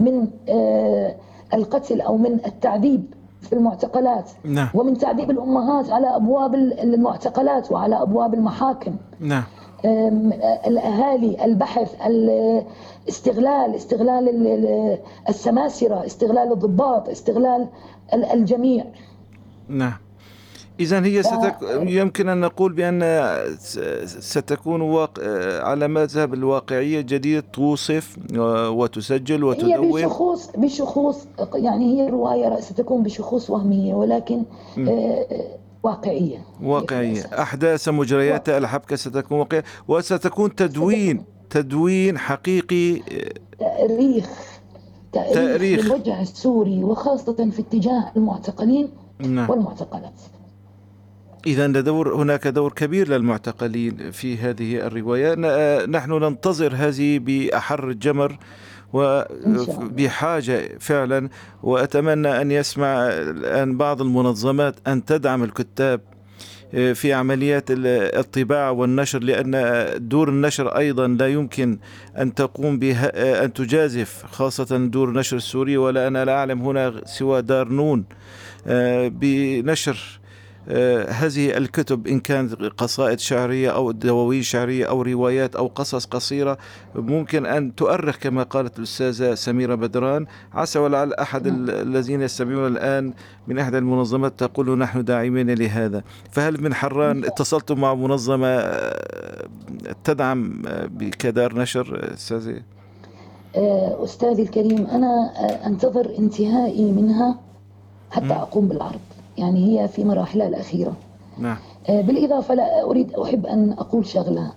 من 0.02 0.28
آه، 0.50 1.16
القتل 1.54 2.02
أو 2.02 2.18
من 2.18 2.34
التعذيب 2.46 3.14
في 3.42 3.54
المعتقلات. 3.54 4.30
نعم. 4.44 4.70
ومن 4.74 4.98
تعذيب 4.98 5.32
الأمهات 5.32 5.90
على 5.90 6.16
أبواب 6.16 6.56
المعتقلات 6.56 7.72
وعلى 7.72 8.02
أبواب 8.02 8.34
المحاكم. 8.34 8.96
نعم. 9.20 9.44
الأهالي 10.68 11.46
البحث 11.46 11.96
ال- 12.06 12.64
استغلال 13.10 13.76
استغلال 13.76 14.30
ال- 14.30 14.48
ال- 14.48 14.98
السماسرة 15.30 16.06
استغلال 16.06 16.52
الضباط 16.52 17.10
استغلال 17.10 17.68
ال- 18.14 18.26
الجميع. 18.26 18.86
نعم. 19.68 19.94
إذا 20.82 21.06
هي 21.06 21.24
ستك... 21.24 21.58
يمكن 21.72 22.30
أن 22.30 22.41
نقول 22.41 22.74
بأن 22.74 23.02
ستكون 24.06 24.82
واق... 24.82 25.20
على 25.63 25.88
مذهب 25.88 26.34
الواقعية 26.34 27.02
جديدة 27.02 27.44
توصف 27.54 28.17
وتسجل 28.70 29.44
هي 29.44 29.50
وتدون. 29.50 29.91
بشخوص 30.02 30.50
بشخوص 30.58 31.28
يعني 31.56 31.86
هي 32.02 32.10
رواية 32.10 32.60
ستكون 32.60 33.04
بشخوص 33.04 33.50
وهمية 33.50 33.94
ولكن 33.94 34.44
م. 34.78 34.89
آه، 34.89 35.26
واقعية. 35.84 36.46
واقعية. 36.63 37.22
أحداث 37.22 37.89
مجريات 37.89 38.50
الحبكة 38.50 38.96
ستكون 38.96 39.39
واقعية. 39.39 39.63
وستكون 39.88 40.56
تدوين 40.56 41.24
تدوين 41.50 42.17
حقيقي 42.17 43.02
تأريخ 43.60 44.30
تأريخ, 45.13 45.34
تأريخ. 45.34 45.86
للوجع 45.86 46.22
السوري 46.22 46.84
وخاصة 46.84 47.50
في 47.52 47.62
اتجاه 47.62 48.12
المعتقلين 48.17 48.89
نعم. 49.20 49.50
والمعتقلات. 49.50 50.13
إذا 51.48 51.68
دور 51.68 52.16
هناك 52.16 52.48
دور 52.48 52.72
كبير 52.74 53.08
للمعتقلين 53.10 54.12
في 54.12 54.38
هذه 54.38 54.76
الرواية 54.88 55.36
نحن 55.86 56.12
ننتظر 56.12 56.74
هذه 56.76 57.20
بأحر 57.20 57.90
الجمر. 57.90 58.38
وبحاجة 58.94 60.78
فعلا 60.80 61.30
وأتمنى 61.64 62.42
أن 62.42 62.52
يسمع 62.52 63.08
الآن 63.08 63.78
بعض 63.78 64.02
المنظمات 64.02 64.76
أن 64.88 65.06
تدعم 65.06 65.44
الكتاب 65.44 66.02
في 66.94 67.14
عمليات 67.14 67.72
ال- 67.72 67.88
الطباعة 68.20 68.72
والنشر 68.72 69.20
لأن 69.24 69.86
دور 70.10 70.30
النشر 70.30 70.68
أيضا 70.78 71.08
لا 71.08 71.28
يمكن 71.28 71.80
أن 72.18 72.34
تقوم 72.34 72.80
بها 72.80 73.44
أن 73.46 73.54
تجازف 73.54 74.24
خاصة 74.32 74.78
دور 74.78 75.10
النشر 75.10 75.38
السوري 75.38 75.78
ولا 75.78 76.08
أنا 76.08 76.26
لا 76.26 76.34
أعلم 76.36 76.62
هنا 76.62 77.02
سوى 77.06 77.42
دار 77.42 77.68
نون 77.70 78.04
آه، 78.68 79.08
بنشر 79.08 79.98
آه، 80.18 80.21
هذه 81.10 81.58
الكتب 81.58 82.08
إن 82.08 82.19
كانت 82.19 82.54
قصائد 82.56 83.19
شعرية 83.19 83.69
أو 83.69 83.91
دواوين 83.91 84.41
شعرية 84.41 84.86
أو 84.86 85.02
روايات 85.02 85.56
أو 85.56 85.67
قصص 85.67 86.06
قصيرة 86.06 86.58
ممكن 86.95 87.45
أن 87.45 87.76
تؤرخ 87.76 88.17
كما 88.17 88.43
قالت 88.43 88.78
الأستاذة 88.80 89.34
سميرة 89.36 89.76
بدران. 89.76 90.26
عسى 90.54 90.80
ولعل 90.80 91.13
أحد 91.13 91.47
ال- 91.47 91.69
الذين 91.69 92.21
يستمعون 92.21 92.67
الآن 92.67 93.13
من 93.47 93.60
إحدى 93.60 93.78
المنظمات 93.78 94.39
تقول 94.39 94.78
نحن 94.78 95.04
داعمين 95.04 95.50
لهذا. 95.54 96.04
فهل 96.32 96.63
من 96.63 96.74
حران 96.74 97.26
اتصلتم 97.26 97.80
مع 97.80 97.93
منظمة 97.95 98.47
آه، 98.47 99.47
تدعم 100.04 100.62
آه، 100.67 100.89
كدار 101.19 101.56
نشر 101.60 102.00
آه، 102.04 102.13
أستاذة 102.13 102.62
آه، 103.56 104.04
أستاذي 104.04 104.41
الكريم 104.41 104.88
أنا 104.88 105.32
آه، 105.36 105.67
أنتظر 105.67 106.15
انتهائي 106.19 106.91
منها 106.91 107.39
حتى. 108.12 108.26
أقوم 108.34 108.67
بالعرض. 108.67 109.00
يعني 109.38 109.80
هي 109.82 109.88
في 109.88 110.04
مراحلها 110.04 110.48
الأخيرة. 110.48 110.94
نعم. 111.38 111.58
آه، 111.89 112.02
بالإضافة 112.02 112.54
لا 112.54 112.84
أريد 112.84 113.13
أحب 113.13 113.46
أن 113.46 113.72
أقول 113.72 114.06
شغلة. 114.06 114.52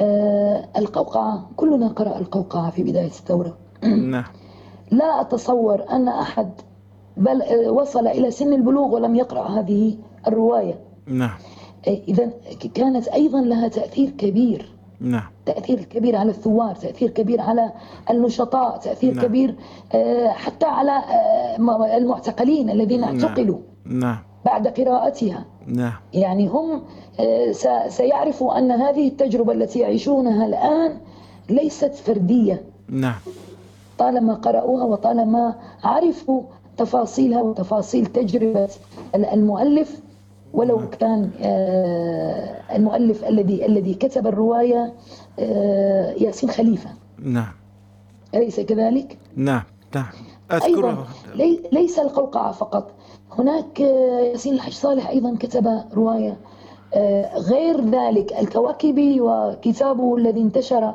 آه، 0.00 0.68
القوقعة 0.76 1.50
كلنا 1.56 1.88
قرأ 1.88 2.18
القوقعة 2.18 2.70
في 2.70 2.82
بداية 2.82 3.06
الثورة. 3.06 3.56
نعم. 3.84 4.24
لا 4.90 5.20
أتصور 5.20 5.84
أن 5.90 6.08
أحد 6.08 6.50
بل 7.16 7.42
آه، 7.42 7.70
وصل 7.70 8.06
إلى 8.06 8.30
سن 8.30 8.52
البلوغ 8.52 8.94
ولم 8.94 9.14
يقرأ 9.14 9.48
هذه 9.48 9.94
الرواية. 10.26 10.80
نعم. 11.06 11.38
إذا 11.86 12.30
كانت 12.74 13.08
أيضا 13.08 13.40
لها 13.40 13.68
تأثير 13.68 14.10
كبير. 14.10 14.72
نعم. 15.00 15.30
تأثير 15.46 15.84
كبير 15.84 16.16
على 16.16 16.30
الثوار 16.30 16.74
تأثير 16.74 17.10
كبير 17.10 17.40
على 17.40 17.72
النشطاء 18.10 18.78
تأثير 18.78 19.14
نعم. 19.14 19.24
كبير 19.24 19.54
حتى 20.28 20.66
على 20.66 21.02
المعتقلين 21.96 22.70
الذين 22.70 23.00
نعم. 23.00 23.20
اعتقلوا. 23.24 23.56
نعم 23.56 23.71
بعد 24.44 24.68
قراءتها. 24.68 25.44
نعم. 25.66 25.92
يعني 26.14 26.48
هم 26.48 26.82
آه، 27.20 27.52
سيعرفوا 27.88 28.58
أن 28.58 28.70
هذه 28.70 29.08
التجربة 29.08 29.52
التي 29.52 29.78
يعيشونها 29.78 30.46
الآن 30.46 30.96
ليست 31.50 31.94
فردية. 31.94 32.62
نعم. 32.88 33.14
طالما 33.98 34.34
قرأوها 34.34 34.84
وطالما 34.84 35.54
عرفوا 35.84 36.42
تفاصيلها 36.76 37.42
وتفاصيل 37.42 38.06
تجربة 38.06 38.68
ال- 39.14 39.24
المؤلف 39.26 40.00
ولو 40.52 40.88
كان 40.88 41.30
آه، 41.42 42.76
المؤلف 42.76 43.24
الذي 43.24 43.66
الذي 43.66 43.94
كتب 43.94 44.26
الرواية 44.26 44.92
آه، 45.38 46.10
ياسين 46.12 46.50
خليفة. 46.50 46.90
نعم. 47.18 47.52
أليس 48.34 48.60
كذلك؟ 48.60 49.18
نعم. 49.36 49.62
نعم. 49.94 50.06
أيضا 50.52 50.66
أذكره 50.66 51.06
لي- 51.34 51.60
ليس 51.72 51.98
القوقعة 51.98 52.52
فقط. 52.52 52.90
هناك 53.38 53.80
آه، 53.80 54.20
ياسين 54.20 54.54
الحج 54.54 54.72
صالح 54.72 55.08
أيضا 55.08 55.36
كتب 55.40 55.84
رواية 55.94 56.36
آه، 56.94 57.38
غير 57.38 57.84
ذلك 57.84 58.32
الكواكبي 58.32 59.20
وكتابه 59.20 60.16
الذي 60.16 60.40
انتشر 60.40 60.94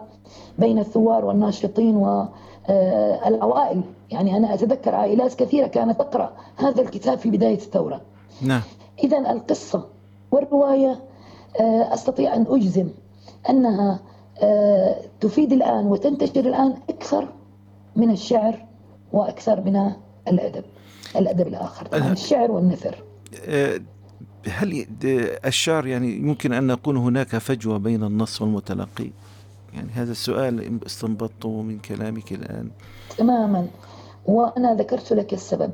بين 0.60 0.80
الثوار 0.80 1.26
والناشطين 1.26 1.96
والعوائل 1.96 3.82
يعني 4.12 4.38
أنا 4.38 4.54
أتذكر 4.54 4.96
عائلات 4.96 5.34
كثيرة 5.34 5.68
كانت 5.68 6.00
تقرأ 6.00 6.34
هذا 6.58 6.82
الكتاب 6.82 7.18
في 7.18 7.30
بداية 7.30 7.58
الثورة. 7.58 8.02
نعم. 8.42 8.62
إذا 9.04 9.18
القصة 9.18 9.86
والرواية 10.32 11.00
آه، 11.60 11.94
أستطيع 11.94 12.36
أن 12.36 12.46
أجزم 12.50 12.90
أنها 13.50 14.00
آه، 14.42 14.96
تفيد 15.20 15.54
الآن 15.54 15.88
وتنتشر 15.88 16.40
الآن 16.40 16.74
أكثر 16.90 17.28
من 17.96 18.12
الشعر 18.12 18.66
وأكثر 19.14 19.62
من 19.62 19.92
الأدب. 20.28 20.64
الأدب 21.16 21.48
الآخر 21.48 21.86
طبعا 21.86 22.02
أنا- 22.04 22.12
الشعر 22.12 22.52
والنثر. 22.52 23.04
آه، 23.46 23.80
هل 24.50 24.86
الشعر 25.46 25.88
يعني 25.88 26.16
يمكن 26.16 26.54
أن 26.54 26.68
نقول 26.68 26.98
هناك 26.98 27.28
فجوة 27.38 27.78
بين 27.78 28.04
النص 28.04 28.42
والمتلقي؟ 28.42 29.10
يعني 29.74 29.90
هذا 29.94 30.12
السؤال 30.12 30.80
استنبطته 30.86 31.62
من 31.62 31.80
كلامك 31.80 32.32
الآن. 32.32 32.70
تماما. 33.18 33.68
وأنا 34.26 34.74
ذكرت 34.76 35.14
لك 35.14 35.34
السبب. 35.34 35.72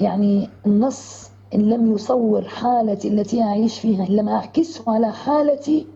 يعني 0.00 0.48
النص 0.66 1.30
إن 1.54 1.60
لم 1.70 1.92
يصور 1.94 2.48
حالتي 2.48 3.08
التي 3.08 3.42
أعيش 3.42 3.80
فيها 3.80 4.06
إن 4.06 4.16
لم 4.16 4.28
أعكسه 4.28 4.84
على 4.94 5.12
حالتي 5.12 5.86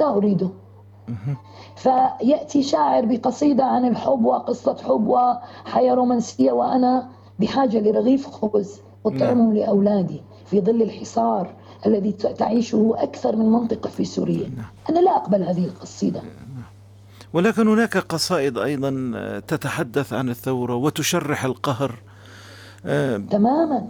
لا 0.00 0.16
أريده. 0.16 0.50
فيأتي 1.76 2.62
شاعر 2.62 3.04
بقصيدة 3.04 3.64
عن 3.64 3.84
الحب 3.84 4.24
وقصة 4.24 4.76
حب 4.82 5.06
وحياة 5.06 5.94
رومانسية 5.94 6.52
وأنا 6.52 7.08
بحاجة 7.38 7.80
لرغيف 7.80 8.26
خبز 8.26 8.80
وطعمه 9.04 9.52
لأولادي 9.54 10.22
في 10.46 10.60
ظل 10.60 10.82
الحصار 10.82 11.54
الذي 11.86 12.12
تعيشه 12.12 12.94
أكثر 12.96 13.36
من 13.36 13.52
منطقة 13.52 13.90
في 13.90 14.04
سوريا. 14.04 14.50
أنا 14.90 14.98
لا 14.98 15.16
أقبل 15.16 15.42
هذه 15.42 15.64
القصيدة. 15.64 16.22
ولكن 17.32 17.68
هناك 17.68 17.96
قصائد 17.96 18.58
أيضا 18.58 19.12
آه، 19.16 19.38
تتحدث 19.38 20.12
عن 20.12 20.28
الثورة 20.28 20.74
وتشرح 20.74 21.44
القهر. 21.44 21.94
آه، 22.86 23.16
تماما. 23.16 23.88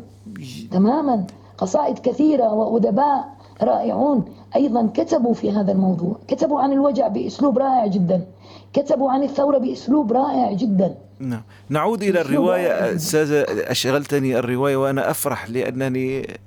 تماما. 0.71 1.27
قصائد 1.59 1.99
كثيرة 1.99 2.53
وأدباء 2.55 3.37
رائعون 3.63 4.25
أيضا 4.57 4.91
كتبوا 4.95 5.35
في 5.35 5.53
هذا 5.53 5.73
الموضوع. 5.73 6.17
كتبوا 6.29 6.61
عن 6.61 6.73
الوجع 6.73 7.09
بأسلوب 7.09 7.59
رائع 7.59 7.87
جدا. 7.87 8.27
كتبوا 8.73 9.11
عن 9.11 9.23
الثورة 9.23 9.59
بأسلوب 9.59 10.13
رائع 10.13 10.53
جدا. 10.53 10.95
نعم 11.21 11.43
نعود 11.69 12.03
إلى 12.03 12.21
الرواية 12.21 12.69
رائع. 12.69 12.95
أستاذة 12.95 13.47
أشغلتني 13.49 14.39
الرواية 14.39 14.77
وأنا 14.77 15.11
أفرح 15.11 15.51
لأنني 15.51 16.39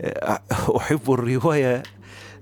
آه، 0.00 0.40
أحب 0.76 1.12
الرواية 1.12 1.82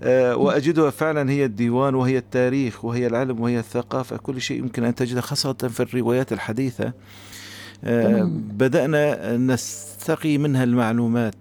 آه، 0.02 0.36
وأجدها 0.36 0.90
فعلا 0.90 1.30
هي 1.30 1.44
الديوان 1.44 1.94
وهي 1.94 2.18
التاريخ 2.18 2.84
وهي 2.84 3.06
العلم 3.06 3.40
وهي 3.40 3.58
الثقافة 3.58 4.16
كل 4.16 4.40
شيء 4.40 4.58
يمكن 4.58 4.84
أن 4.84 4.94
تجده 4.94 5.20
خاصة 5.20 5.52
في 5.52 5.82
الروايات 5.82 6.32
الحديثة 6.32 6.92
آه،. 7.84 8.30
بدأنا 8.32 9.36
نستقي 9.36 10.38
منها 10.38 10.64
المعلومات 10.64 11.34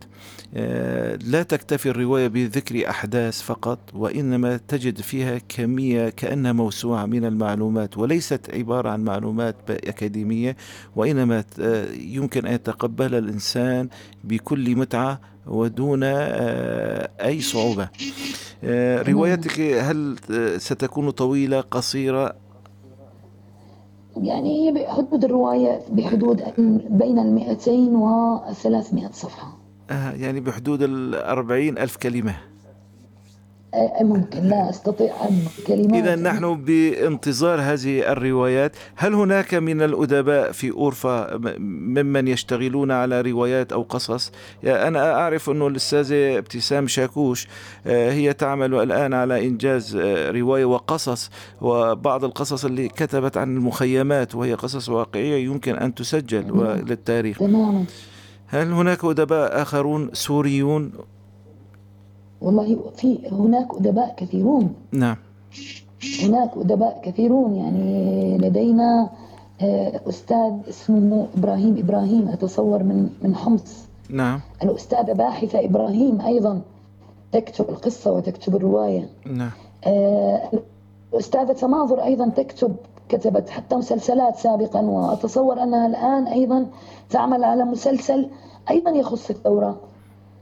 لا 1.26 1.43
تكتفي 1.43 1.89
الرواية 1.89 2.28
بذكر 2.28 2.89
أحداث 2.89 3.41
فقط 3.41 3.80
وإنما 3.93 4.58
تجد 4.68 5.02
فيها 5.02 5.38
كمية 5.49 6.10
كأنها 6.10 6.52
موسوعة 6.52 7.06
من 7.06 7.26
المعلومات 7.26 7.97
وليست 7.97 8.49
عبارة 8.54 8.89
عن 8.89 9.04
معلومات 9.04 9.56
أكاديمية 9.70 10.56
وإنما 10.95 11.43
آه، 11.60 11.86
يمكن 11.93 12.45
أن 12.45 12.54
يتقبلها 12.54 13.20
الإنسان 13.20 13.89
بكل 14.24 14.76
متعة 14.76 15.20
ودون 15.47 15.99
آه، 16.04 17.10
أي 17.22 17.41
صعوبة. 17.41 17.89
روايتك 19.08 19.60
هل 19.60 20.16
ستكون 20.58 21.10
طويلة 21.10 21.62
قصيرة؟ 21.62 22.36
يعني 24.18 24.70
هي 24.70 24.72
بحدود 24.72 25.24
الرواية 25.24 25.82
بحدود 25.91 26.43
بين 26.89 27.20
المئتين 27.20 27.95
وثلاثمائة 27.95 29.12
صفحة. 29.12 29.61
آه 29.92 30.12
يعني 30.12 30.39
بحدود 30.39 30.82
الأربعين 30.82 31.78
ألف 31.78 31.98
كلمة. 31.98 32.36
آه، 33.74 34.04
ممكن. 34.04 34.44
لا 34.44 34.70
أستطيع 34.70 35.14
أن 35.30 35.39
كلمات. 35.68 36.04
إذا 36.04 36.16
نحن 36.16 36.56
بانتظار 36.56 37.62
هذه 37.62 38.12
الروايات. 38.12 38.76
هل 38.96 39.14
هناك 39.14 39.54
من 39.54 39.82
الأدباء 39.82 40.52
في 40.52 40.72
أورفا 40.72 41.38
ممن 41.60 42.28
يشتغلون 42.28 42.92
على 42.92 43.22
روايات 43.22 43.74
أو 43.74 43.82
قصص؟ 43.82 44.32
يعني 44.64 44.88
أنا 44.88 45.14
أعرف 45.14 45.50
أنه 45.50 45.68
الأستاذة 45.68 46.38
ابتسام 46.38 46.88
شاكوش 46.88 47.48
آه، 47.88 48.12
هي 48.12 48.34
تعمل 48.34 48.76
الآن 48.76 49.14
على 49.14 49.48
إنجاز 49.48 49.96
آه، 49.96 50.32
رواية 50.32 50.66
وقصص 50.66 51.30
وبعض 51.62 52.24
القصص 52.24 52.66
اللي 52.66 52.88
كتبت 52.88 53.38
عن 53.38 53.58
المخيمات 53.58 54.36
وهي 54.36 54.54
قصص 54.54 54.89
واقعية 54.89 55.46
يمكن 55.46 55.76
أن 55.76 55.96
تسجل 55.96 56.44
للتاريخ 56.88 57.38
تماما 57.38 57.86
هل 58.52 58.72
هناك 58.72 59.06
أدباء 59.06 59.62
آخرون 59.62 60.10
سوريون؟ 60.14 60.91
والله 62.41 62.80
في 62.95 63.20
هناك 63.32 63.68
أدباء 63.76 64.16
كثيرون. 64.18 64.74
نعم. 64.91 65.16
هناك 66.24 66.52
أدباء 66.58 67.02
كثيرون 67.06 67.56
يعني 67.56 68.38
لدينا 68.38 69.10
آه، 69.62 70.02
أستاذ 70.10 70.54
اسمه 70.70 71.28
إبراهيم 71.38 71.78
إبراهيم 71.78 72.28
أتصور 72.28 72.84
من 72.84 73.10
من 73.22 73.36
حمص. 73.36 73.86
نعم. 74.10 74.39
الأستاذة 74.64 75.14
باحثة 75.14 75.66
إبراهيم 75.66 76.22
أيضا 76.22 76.62
تكتب 77.32 77.70
القصة 77.70 78.12
وتكتب 78.12 78.56
الرواية. 78.56 79.10
نعم. 79.26 79.52
آه، 79.84 80.52
الأستاذة 81.14 81.54
تماظر 81.54 82.04
أيضا 82.04 82.30
تكتب 82.30 82.76
كتبت 83.12 83.49
حتى 83.49 83.76
مسلسلات 83.76 84.36
سابقا 84.36 84.82
وأتصور 84.82 85.64
أنها 85.64 85.88
الآن 85.88 86.28
أيضا 86.28 86.68
تعمل 87.09 87.43
على 87.43 87.64
مسلسل 87.64 88.30
أيضا 88.70 88.91
يخص 88.91 89.30
الثورة 89.30 89.82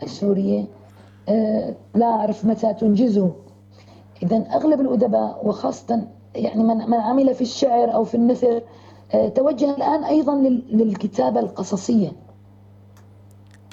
السورية. 0.04 0.66
آه، 1.30 1.76
لا 1.96 2.06
أعرف 2.06 2.46
متى 2.46 2.74
تنجزه. 2.74 3.32
إذا 4.24 4.38
أغلب 4.38 4.82
الأدباء 4.82 5.48
وخاصة 5.48 6.08
يعني 6.36 6.64
من 6.64 6.78
من 6.78 6.98
عمل 6.98 7.36
في 7.36 7.42
الشعر 7.42 7.94
أو 7.94 8.04
في 8.04 8.16
النثر 8.16 8.62
آه، 9.14 9.30
توجه 9.30 9.76
الآن 9.76 10.04
أيضا 10.04 10.36
للكتابة 10.72 11.40
القصصية. 11.40 12.12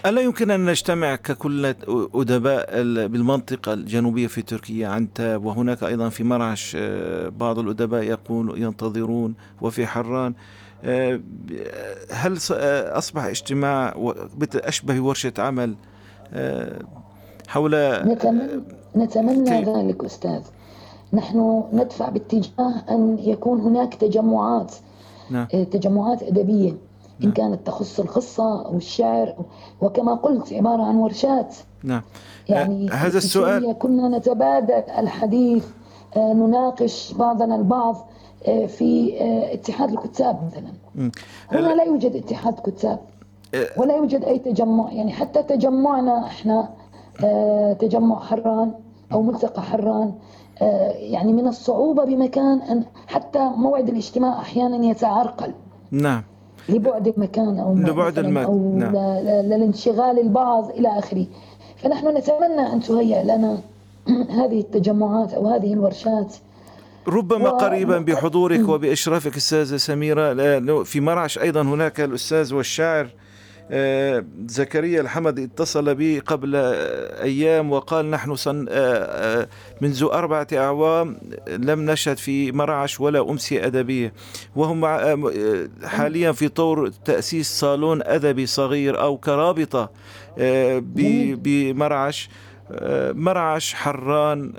ألا 0.07 0.21
يمكن 0.21 0.51
أن 0.51 0.67
نجتمع 0.67 1.17
ككل 1.17 1.75
أدباء 2.15 2.67
بالمنطقة 3.07 3.73
الجنوبية 3.73 4.27
في 4.27 4.43
تركيا 4.43 4.89
عنتاب 4.89 5.45
وهناك 5.45 5.85
أيضا 5.85 6.09
في 6.09 6.25
مرعش 6.25 6.77
آه، 6.81 7.29
بعض 7.29 7.59
الأدباء 7.59 8.03
يقول 8.03 8.63
ينتظرون 8.63 9.35
وفي 9.61 9.87
حران. 9.87 10.35
هل 12.11 12.39
أصبح 12.93 13.25
اجتماع 13.25 13.95
أشبه 14.55 15.01
ورشة 15.01 15.33
عمل؟ 15.39 15.75
حول 17.49 17.75
نتمنى, 18.07 18.63
نتمنى 18.97 19.65
ذلك 19.65 20.05
أستاذ. 20.05 20.41
نحن 21.13 21.65
ندفع 21.73 22.09
باتجاه 22.09 22.85
أن 22.91 23.19
يكون 23.19 23.61
هناك 23.61 23.95
تجمعات 23.95 24.75
نعم. 25.31 25.47
آه، 25.55 25.65
تجمعات 25.65 26.23
أدبية. 26.23 26.77
إن 27.21 27.27
نعم. 27.27 27.33
كانت 27.33 27.67
تخص 27.67 28.01
القصة 28.01 28.67
أو 28.67 28.77
الشعر 28.77 29.35
وكما 29.81 30.15
قلت 30.15 30.53
عبارة 30.53 30.83
عن 30.83 30.97
ورشات. 30.97 31.57
نعم. 31.85 32.03
يعني 32.49 32.93
آه، 32.93 32.95
هذا 32.95 33.19
السؤال 33.19 33.79
كنا 33.79 34.19
نتبادل 34.19 34.83
الحديث 34.99 35.67
آه، 36.17 36.33
نناقش 36.33 37.13
بعضنا 37.13 37.57
البعض 37.57 37.97
في 38.47 39.17
اتحاد 39.53 39.91
الكتاب 39.91 40.45
مثلا. 40.47 41.11
هنا 41.53 41.75
لا 41.75 41.85
يوجد 41.85 42.17
اتحاد 42.17 42.55
كتاب. 42.55 42.99
ولا 43.77 43.97
يوجد 43.97 44.25
أي 44.25 44.39
تجمع. 44.39 44.93
يعني 44.93 45.13
حتى 45.13 45.43
تجمعنا 45.43 46.27
إحنا 46.27 46.69
آه، 47.25 47.73
تجمع 47.73 48.21
حران 48.21 48.73
أو 49.13 49.23
ملتقى 49.23 49.63
حران 49.63 50.15
آه، 50.63 50.91
يعني 50.91 51.33
من 51.33 51.49
الصعوبة 51.49 52.05
بمكان 52.05 52.63
أن 52.63 52.85
حتى 53.07 53.39
موعد 53.39 53.89
الاجتماع 53.89 54.41
أحيانا 54.41 54.87
يتعرقل. 54.87 55.53
نعم. 55.91 56.23
لبعد 56.69 57.09
المكان 57.09 57.59
أو 57.59 57.75
لبعد 57.75 58.19
المكان 58.19 58.45
أو 58.45 58.77
نعم. 58.79 58.97
للانشغال 59.25 60.21
البعض 60.21 60.71
إلى 60.71 60.99
آخره. 60.99 61.27
فنحن 61.77 62.17
نتمنى 62.17 62.73
أن 62.73 62.81
تهيأ 62.81 63.23
لنا 63.25 63.59
هذه 64.41 64.61
التجمعات 64.61 65.35
أو 65.35 65.49
هذه 65.49 65.73
الورشات. 65.73 66.35
ربما 67.09 67.51
و... 67.51 67.57
قريبا 67.57 67.99
بحضورك 67.99 68.69
وبإشرافك 68.69 69.37
أستاذة 69.37 69.77
سميرة 69.77 70.83
في 70.83 71.01
مرعش 71.01 71.39
أيضا 71.39 71.63
هناك 71.63 72.01
الأستاذ 72.01 72.55
والشاعر 72.55 73.09
زكريا 74.47 75.01
الحمدي 75.01 75.45
اتصل 75.45 75.95
بي 75.95 76.19
قبل 76.19 76.57
أيام 77.23 77.73
وقال 77.73 78.11
نحن 78.11 78.37
سن 78.37 78.67
آه، 78.69 78.73
آه، 78.73 79.49
منذ 79.81 80.09
أربعة 80.13 80.47
أعوام 80.53 81.21
لم 81.49 81.91
نشهد 81.91 82.17
في 82.17 82.53
مرعش 82.53 83.01
ولا 83.01 83.31
أمسية 83.31 83.67
أدبية. 83.67 84.13
وهم 84.57 84.87
حاليا 85.85 86.33
في 86.33 86.49
طور 86.49 86.89
تأسيس 86.89 87.61
صالون 87.61 88.03
أدبي 88.03 88.47
صغير 88.47 89.01
أو 89.01 89.17
كرابطة 89.17 89.91
بمرعش 91.37 92.31
مرعش 93.11 93.75
حران 93.75 94.53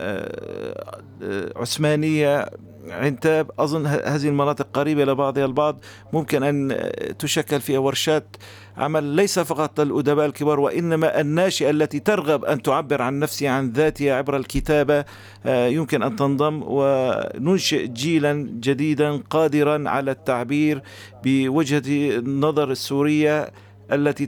عثمانية 1.55 2.49
عنتاب 2.89 3.51
أظن 3.59 3.85
هذه 3.85 4.27
المناطق 4.27 4.67
قريبة 4.73 5.05
لبعضها 5.05 5.45
البعض. 5.45 5.79
ممكن 6.13 6.43
أن 6.43 6.89
تشكل 7.19 7.61
فيها 7.61 7.79
ورشات 7.79 8.35
عمل 8.77 9.03
ليس 9.03 9.39
فقط 9.39 9.79
للأدباء 9.79 10.25
الكبار 10.25 10.59
وإنما 10.59 11.21
الناشئة 11.21 11.69
التي 11.69 11.99
ترغب 11.99 12.45
أن 12.45 12.61
تعبر 12.61 13.01
عن 13.01 13.19
نفسها 13.19 13.49
عن 13.49 13.69
ذاتها 13.69 14.15
عبر 14.15 14.37
الكتابة. 14.37 15.05
آه، 15.45 15.67
يمكن 15.67 16.03
أن 16.03 16.15
تنضم 16.15 16.63
وننشئ 16.67 17.87
جيلا 17.87 18.33
جديدا 18.59 19.17
قادرا 19.29 19.89
على 19.89 20.11
التعبير 20.11 20.81
بوجهة 21.23 21.81
النظر 22.19 22.71
السورية 22.71 23.49
التي 23.91 24.27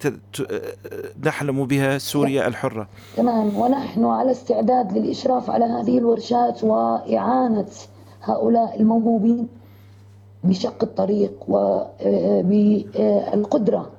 نحلم 1.24 1.66
بها 1.66 1.97
سوريا 1.97 2.47
الحرة. 2.47 2.88
تمام. 3.18 3.58
ونحن 3.58 4.06
على 4.06 4.32
استعداد 4.32 4.97
للإشراف 4.97 5.50
على 5.50 5.66
هذه 5.66 5.97
الورشات 5.97 6.64
وإعانة 6.64 7.68
هؤلاء 8.24 8.82
الموهوبين 8.82 9.47
بشق 10.43 10.84
الطريق 10.84 11.32
وبالقدرة 12.88 13.99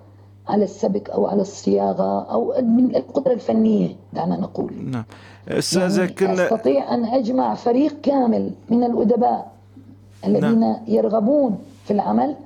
على 0.50 0.64
السبك 0.64 1.10
أو 1.10 1.26
على 1.26 1.42
الصياغة 1.42 2.32
أو 2.32 2.54
من 2.62 2.96
القدرة 2.96 3.32
الفنية 3.32 3.96
دعنا 4.12 4.36
نقول. 4.36 4.72
نعم. 4.90 5.04
أستاذة 5.48 6.00
يعني 6.00 6.12
كنا 6.12 6.44
أستطيع 6.44 6.94
أن 6.94 7.04
أجمع 7.04 7.54
فريق 7.54 8.00
كامل 8.02 8.50
من 8.70 8.84
الأدباء 8.84 9.52
الذين 10.26 10.60
نعم. 10.60 10.76
يرغبون 10.88 11.58
في 11.84 11.90
العمل 11.90 12.36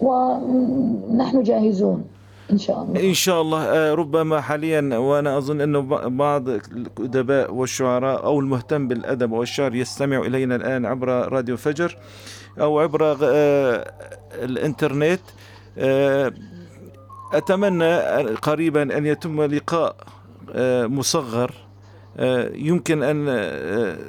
ونحن 0.00 1.42
جاهزون 1.42 2.04
إن 2.50 2.58
شاء 2.58 2.82
الله. 2.82 3.08
إن 3.08 3.14
شاء 3.14 3.42
الله. 3.42 3.62
آه، 3.64 3.94
ربما 3.94 4.40
حاليا 4.40 4.98
وأنا 4.98 5.38
أظن 5.38 5.60
أنه 5.60 5.80
بعض 6.08 6.48
الأدباء 6.48 7.54
والشعراء 7.54 8.24
أو 8.24 8.40
المهتم 8.40 8.88
بالأدب 8.88 9.32
والشعر 9.32 9.74
يستمع 9.74 10.18
إلينا 10.18 10.56
الآن 10.56 10.86
عبر 10.86 11.08
راديو 11.08 11.56
فجر 11.56 11.98
أو 12.60 12.80
عبر 12.80 13.16
آه، 13.22 13.92
الإنترنت. 14.32 15.20
آه، 15.78 16.32
أتمنى 17.32 17.96
قريبا 18.34 18.98
أن 18.98 19.06
يتم 19.06 19.42
لقاء 19.42 19.96
مصغر 20.86 21.54
يمكن 22.54 23.02
أن 23.02 23.24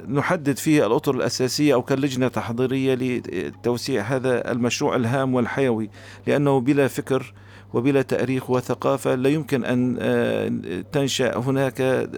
نحدد 0.08 0.56
فيه 0.56 0.86
الأطر 0.86 1.14
الأساسية 1.14 1.74
أو 1.74 1.82
كلجنة 1.82 2.28
تحضيرية 2.28 2.94
لتوسيع 2.94 4.02
هذا 4.02 4.50
المشروع 4.52 4.96
الهام 4.96 5.34
والحيوي 5.34 5.90
لأنه 6.26 6.60
بلا 6.60 6.88
فكر 6.88 7.34
وبلا 7.74 8.02
تأريخ 8.02 8.50
وثقافة 8.50 9.14
لا 9.14 9.28
يمكن 9.28 9.64
أن 9.64 9.96
آه، 10.00 10.50
تنشأ 10.92 11.38
هناك 11.38 12.08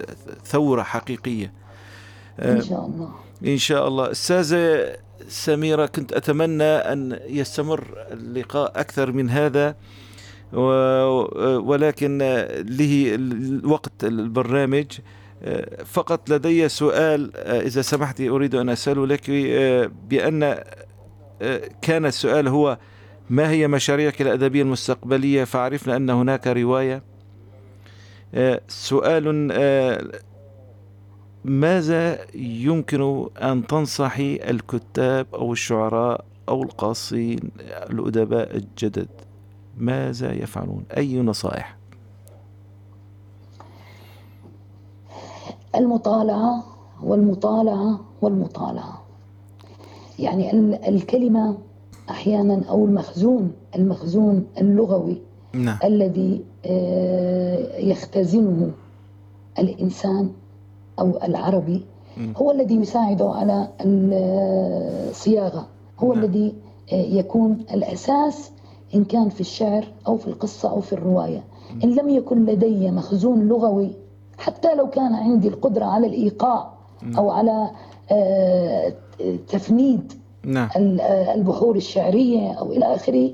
ثورة 0.45 0.83
حقيقية. 0.83 1.53
إن 2.39 2.61
شاء 2.61 2.85
الله. 2.85 3.09
إن 3.45 3.57
شاء 3.57 3.87
الله. 3.87 4.11
أستاذة 4.11 4.95
سميرة 5.27 5.85
كنت 5.85 6.13
أتمنى 6.13 6.63
أن 6.63 7.19
يستمر 7.27 8.05
اللقاء 8.11 8.71
أكثر 8.75 9.11
من 9.11 9.29
هذا. 9.29 9.75
ولكن 10.53 12.17
له 12.69 13.19
وقت 13.63 14.03
البرنامج. 14.03 14.85
فقط 15.85 16.29
لدي 16.29 16.69
سؤال 16.69 17.37
إذا 17.37 17.81
سمحت 17.81 18.21
أريد 18.21 18.55
أن 18.55 18.69
أسأله 18.69 19.07
لك 19.07 19.31
بأن 20.09 20.63
كان 21.81 22.05
السؤال 22.05 22.47
هو 22.47 22.77
ما 23.29 23.49
هي 23.51 23.67
مشاريعك 23.67 24.21
الأدبية 24.21 24.61
المستقبلية؟ 24.61 25.43
فعرفنا 25.43 25.95
أن 25.95 26.09
هناك 26.09 26.47
رواية. 26.47 27.03
سؤال 28.67 29.51
ماذا 31.45 32.19
يمكن 32.35 33.27
أن 33.41 33.67
تنصحي 33.67 34.39
الكتاب 34.49 35.27
أو 35.33 35.51
الشعراء 35.51 36.25
أو 36.49 36.63
القاصين 36.63 37.39
الأدباء 37.89 38.55
الجدد؟ 38.55 39.07
ماذا 39.77 40.33
يفعلون؟ 40.33 40.83
أي 40.97 41.21
نصائح؟ 41.21 41.77
المطالعة 45.75 46.63
والمطالعة 47.03 47.99
والمطالعة. 48.21 49.01
يعني 50.19 50.51
الكلمة 50.89 51.57
أحيانا 52.09 52.61
أو 52.69 52.85
المخزون 52.85 53.51
المخزون 53.75 54.45
اللغوي 54.57 55.21
نعم. 55.53 55.77
الذي 55.83 56.43
آه، 56.65 57.77
يختزنه 57.77 58.71
الإنسان 59.59 60.29
أو 60.99 61.19
العربي 61.23 61.85
هو 62.37 62.51
الذي 62.51 62.75
يساعده 62.75 63.29
على 63.29 63.67
الصياغة 63.81 65.67
هو 65.99 66.13
نعم. 66.13 66.23
الذي 66.23 66.53
آه، 66.93 66.95
يكون 66.95 67.65
الأساس 67.73 68.51
إن 68.95 69.03
كان 69.03 69.29
في 69.29 69.41
الشعر 69.41 69.87
أو 70.07 70.17
في 70.17 70.27
القصة 70.27 70.69
أو 70.69 70.81
في 70.81 70.93
الرواية 70.93 71.43
إن 71.83 71.95
لم 71.95 72.09
يكن 72.09 72.45
لدي 72.45 72.91
مخزون 72.91 73.47
لغوي 73.47 73.91
حتى 74.37 74.75
لو 74.75 74.89
كان 74.89 75.13
عندي 75.15 75.47
القدرة 75.47 75.85
على 75.85 76.07
الإيقاع 76.07 76.73
نعم. 77.01 77.15
أو 77.17 77.29
على 77.29 77.69
آه، 78.11 78.93
تفنيد 79.47 80.13
نعم. 80.45 80.69
البحور 81.35 81.75
الشعرية 81.75 82.51
أو 82.51 82.71
إلى 82.71 82.95
آخره 82.95 83.31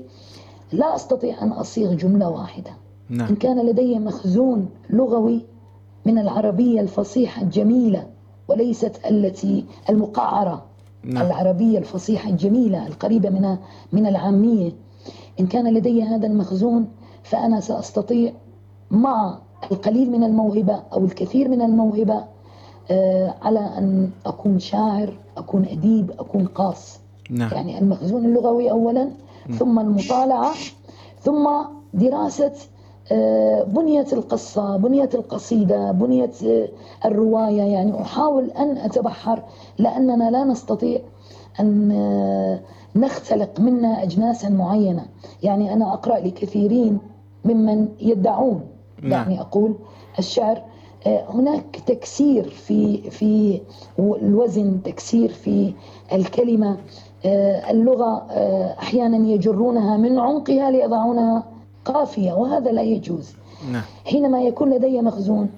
لا 0.72 0.96
أستطيع 0.96 1.42
أن 1.42 1.52
أصيغ 1.52 1.94
جملة 1.94 2.30
واحدة 2.30 2.70
نعم. 3.08 3.28
إن 3.28 3.36
كان 3.36 3.66
لدي 3.66 3.98
مخزون 3.98 4.68
لغوي 4.90 5.40
من 6.04 6.18
العربية 6.18 6.80
الفصيحة 6.80 7.42
الجميلة 7.42 8.06
وليست 8.48 9.00
التي 9.10 9.64
المقعرة 9.90 10.64
نعم. 11.04 11.26
العربية 11.26 11.78
الفصيحة 11.78 12.30
الجميلة 12.30 12.86
القريبة 12.86 13.30
من 13.30 13.56
من 13.92 14.06
العامية 14.06 14.72
إن 15.40 15.46
كان 15.46 15.74
لدي 15.74 16.02
هذا 16.02 16.26
المخزون 16.26 16.88
فأنا 17.22 17.60
سأستطيع 17.60 18.32
مع 18.90 19.38
القليل 19.72 20.10
من 20.10 20.24
الموهبة 20.24 20.82
أو 20.92 21.04
الكثير 21.04 21.48
من 21.48 21.62
الموهبة 21.62 22.24
آه، 22.90 23.34
على 23.42 23.60
أن 23.60 24.10
أكون 24.26 24.58
شاعر 24.58 25.12
أكون 25.36 25.64
أديب 25.64 26.10
أكون 26.10 26.46
قاص. 26.46 27.00
نعم. 27.30 27.50
يعني 27.52 27.78
المخزون 27.78 28.24
اللغوي 28.24 28.70
أولا 28.70 29.10
ثم 29.58 29.78
المطالعة 29.78 30.52
ثم 31.20 31.48
دراسة 31.94 32.52
آه، 33.12 33.62
بنية 33.62 34.06
القصة 34.12 34.76
بنية 34.76 35.08
القصيدة 35.14 35.92
بنية 35.92 36.30
آه، 36.46 36.68
الرواية. 37.04 37.62
يعني 37.62 38.02
أحاول 38.02 38.50
أن 38.50 38.76
أتبحر 38.78 39.42
لأننا 39.78 40.30
لا 40.30 40.44
نستطيع 40.44 41.00
أن 41.60 41.92
نختلق 42.96 43.60
منا 43.60 44.02
أجناسا 44.02 44.48
معينة 44.48 45.06
يعني 45.42 45.72
أنا 45.72 45.92
أقرأ 45.94 46.18
لكثيرين 46.18 46.98
ممن 47.44 47.88
يدعون 48.00 48.60
نعم. 49.02 49.12
يعني 49.12 49.40
أقول 49.40 49.74
الشعر 50.18 50.62
هناك 51.06 51.76
تكسير 51.86 52.48
في 52.48 53.10
في 53.10 53.60
الوزن 53.98 54.82
تكسير 54.82 55.28
في 55.28 55.72
الكلمة 56.12 56.76
اللغة 57.70 58.26
أحيانا 58.78 59.28
يجرونها 59.28 59.96
من 59.96 60.18
عمقها 60.18 60.70
ليضعونها 60.70 61.42
قافية 61.84 62.32
وهذا 62.32 62.72
لا 62.72 62.82
يجوز 62.82 63.34
نعم. 63.72 63.82
حينما 64.04 64.42
يكون 64.42 64.74
لدي 64.74 65.02
مخزون 65.02 65.50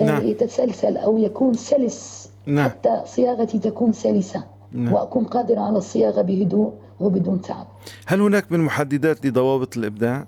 آه، 0.00 0.04
نعم. 0.04 0.26
يتسلسل 0.26 0.96
أو 0.96 1.18
يكون 1.18 1.54
سلس 1.54 2.30
نعم. 2.46 2.68
حتى 2.68 3.02
صياغتي 3.04 3.58
تكون 3.58 3.92
سلسة 3.92 4.44
نعم. 4.72 4.92
وأكون 4.92 5.24
قادرة 5.24 5.60
على 5.60 5.78
الصياغة 5.78 6.22
بهدوء 6.22 6.72
وبدون 7.00 7.40
تعب 7.40 7.66
هل 8.06 8.20
هناك 8.20 8.52
من 8.52 8.60
محددات 8.60 9.26
لضوابط 9.26 9.76
الإبداع؟ 9.76 10.26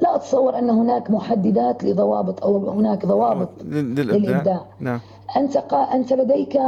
لا 0.00 0.16
أتصور 0.16 0.58
أن 0.58 0.70
هناك 0.70 1.10
محددات 1.10 1.84
لضوابط 1.84 2.42
أو 2.42 2.70
هناك 2.70 3.06
ضوابط 3.06 3.48
للإبداع, 3.64 4.16
للإبداع. 4.16 4.64
نعم. 4.80 5.00
أنت, 5.36 5.56
أنت 5.72 6.12
لديك 6.12 6.58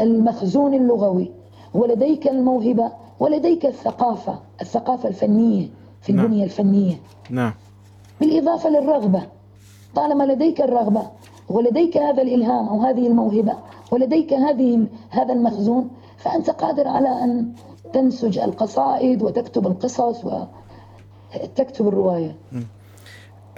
المخزون 0.00 0.74
اللغوي 0.74 1.30
ولديك 1.74 2.28
الموهبة 2.28 2.92
ولديك 3.20 3.66
الثقافة 3.66 4.38
الثقافة 4.60 5.08
الفنية 5.08 5.68
في. 6.02 6.12
البنية 6.12 6.36
نعم. 6.36 6.44
الفنية 6.44 6.94
نعم 7.30 7.52
بالإضافة 8.20 8.70
للرغبة 8.70 9.22
طالما 9.94 10.24
لديك 10.24 10.60
الرغبة 10.60 11.02
ولديك 11.48 11.96
هذا 11.96 12.22
الإلهام 12.22 12.68
أو 12.68 12.82
هذه 12.82 13.06
الموهبة 13.06 13.54
ولديك 13.90 14.32
هذه 14.32 14.86
هذا 15.10 15.32
المخزون 15.32 15.90
فأنت 16.18 16.50
قادر 16.50 16.88
على 16.88 17.08
أن 17.08 17.52
تنسج 17.92 18.38
القصائد 18.38 19.22
وتكتب 19.22 19.66
القصص 19.66 20.24
وتكتب 20.24 21.88
الرواية. 21.88 22.36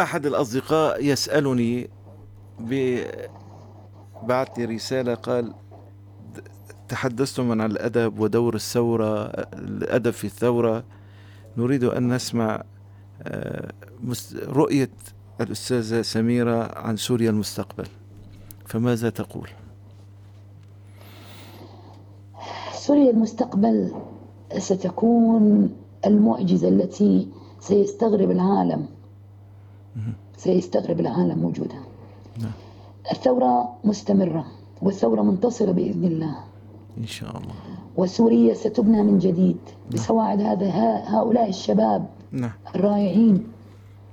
أحد 0.01 0.27
الأصدقاء 0.27 1.05
يسألني 1.05 1.91
بعث 4.23 4.59
لي 4.59 4.65
رسالة 4.65 5.15
قال 5.15 5.53
تحدثتم 6.89 7.51
عن 7.51 7.61
الأدب 7.71 8.21
ودور 8.21 8.55
الثورة 8.55 9.25
الأدب 9.55 10.11
في 10.11 10.25
الثورة. 10.25 10.85
نريد 11.57 11.85
أن 11.85 12.15
نسمع 12.15 12.63
آه، 13.23 13.73
رؤية 14.47 14.91
الأستاذة 15.41 16.03
سميرة 16.03 16.79
عن 16.79 16.97
سوريا 16.97 17.31
المستقبل. 17.31 17.87
فماذا 18.67 19.11
تقول؟ 19.11 19.49
سوريا 22.87 23.11
المستقبل 23.11 23.93
ستكون 24.59 25.71
المعجزة 26.07 26.69
التي 26.69 27.29
سيستغرب 27.61 28.31
العالم 28.31 28.87
سيستغرب 30.37 31.01
العالم 31.01 31.45
وجودها 31.45 31.83
نعم. 32.41 32.53
الثورة 33.13 33.73
مستمرة 33.85 34.47
والثورة 34.83 35.23
منتصرة 35.23 35.73
بإذن 35.73 36.05
الله 36.05 36.37
إن 36.99 37.07
شاء 37.07 37.31
الله 37.31 37.55
وسوريا 37.97 38.55
ستبنى 38.55 39.03
من 39.03 39.19
جديد 39.19 39.57
نعم. 39.67 39.91
بسواعد 39.93 40.41
هذا 40.41 40.71
هؤلاء 41.07 41.49
الشباب 41.49 42.07
نعم. 42.33 42.53
الرائعين 42.75 43.47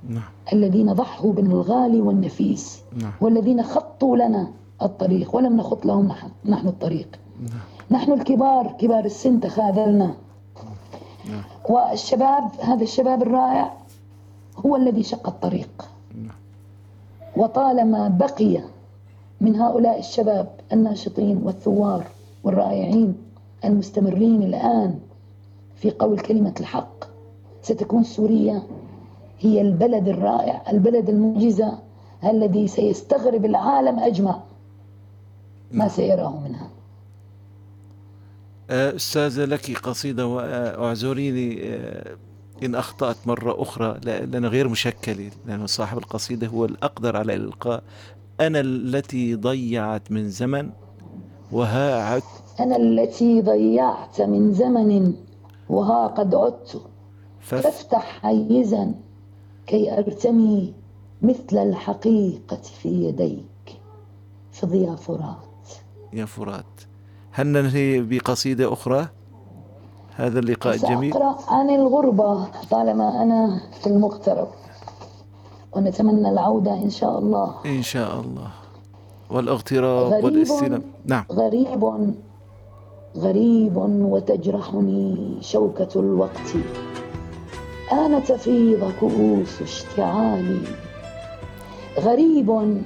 نعم. 0.10 0.30
الذين 0.54 0.94
ضحوا 0.94 1.34
بالغالي 1.34 2.02
والنفيس 2.02 2.82
نعم. 3.02 3.12
والذين 3.22 3.64
خطوا 3.64 4.18
لنا 4.18 4.52
الطريق 4.82 5.36
ولم 5.36 5.58
نخط 5.58 5.86
لهم 5.86 6.12
نحن 6.46 6.68
الطريق 6.68 7.20
نعم. 7.40 7.79
نحن 7.92 8.12
الكبار 8.12 8.76
كبار 8.80 9.06
السن 9.06 9.40
تخاذلنا 9.40 10.14
نعم. 11.30 11.44
والشباب 11.70 12.52
هذا 12.62 12.84
الشباب 12.84 13.22
الرائع 13.22 13.74
هو 14.66 14.76
الذي 14.76 15.04
شق 15.04 15.28
الطريق 15.28 15.90
نعم. 16.16 16.36
وطالما 17.38 18.08
بقي 18.08 18.62
من 19.42 19.56
هؤلاء 19.56 20.00
الشباب 20.00 20.48
الناشطين 20.74 21.42
والثوار 21.44 22.04
والرائعين 22.44 23.18
المستمرين 23.66 24.44
الآن 24.44 25.00
في 25.76 25.92
قول 25.92 26.20
كلمة 26.20 26.54
الحق 26.60 27.06
ستكون 27.62 28.04
سوريا 28.04 28.64
هي 29.40 29.62
البلد 29.62 30.08
الرائع 30.08 30.62
البلد 30.72 31.10
المعجزة 31.10 31.80
الذي 32.24 32.68
سيستغرب 32.68 33.46
العالم 33.46 34.00
أجمع 34.00 34.40
ما 35.72 35.80
نعم. 35.80 35.88
سيراه 35.88 36.40
منها 36.40 36.69
أستاذة 38.70 39.46
لك 39.46 39.78
قصيدة 39.78 40.28
واعذريني 40.28 41.60
أه، 41.64 42.18
إن 42.64 42.76
أخطأت 42.76 43.18
مرة 43.26 43.62
أخرى 43.62 44.00
لأن 44.04 44.46
غير 44.46 44.68
مشكلة 44.68 45.32
لأن 45.46 45.68
صاحب 45.68 45.98
القصيدة 45.98 46.48
هو 46.48 46.66
الأقدر 46.66 47.18
على 47.18 47.36
الإلقاء 47.36 47.84
أنا 48.40 48.60
التي 48.60 49.36
ضيعت 49.36 50.12
من 50.12 50.30
زمن 50.30 50.70
وها 51.52 52.04
عدت 52.04 52.24
أنا 52.60 52.76
التي 52.76 53.42
ضيعت 53.42 54.22
من 54.22 54.54
زمن 54.54 55.14
وها 55.70 56.08
قد 56.08 56.36
عدت. 56.36 56.82
فافتح 57.40 58.20
حيزا 58.22 58.96
كي 59.68 59.98
أرتمي 59.98 60.74
مثل 61.22 61.58
الحقيقة 61.58 62.62
في 62.82 62.90
يديك. 62.90 63.80
في 64.52 64.78
يا 64.78 64.96
فرات. 64.96 65.70
يا 66.14 66.26
فرات. 66.26 66.89
هل 67.32 67.48
ننهي 67.48 68.02
بقصيدة 68.02 68.74
أخرى؟ 68.74 69.08
هذا 70.16 70.40
اللقاء 70.40 70.76
الجميل. 70.76 71.14
سأقرأ 71.14 71.38
عن 71.48 71.70
الغربة 71.70 72.48
طالما 72.72 73.24
أنا 73.24 73.62
في 73.82 73.88
المغترب 73.88 74.48
ونتمنى 75.74 76.30
العودة 76.30 76.74
إن 76.74 76.90
شاء 76.90 77.20
الله. 77.20 77.56
إن 77.66 77.82
شاء 77.82 78.20
الله. 78.20 78.48
والاغتراب 79.30 80.24
والاستلام. 80.24 80.84
نعم. 81.06 81.26
غريب 81.32 82.14
غريب 83.18 83.78
وتجرحني 83.78 85.38
شوكة 85.42 86.00
الوقت. 86.00 86.50
آن 87.92 88.24
تفيض 88.24 88.92
كؤوس 89.00 89.62
اشتعالي. 89.62 90.62
غريب 92.00 92.78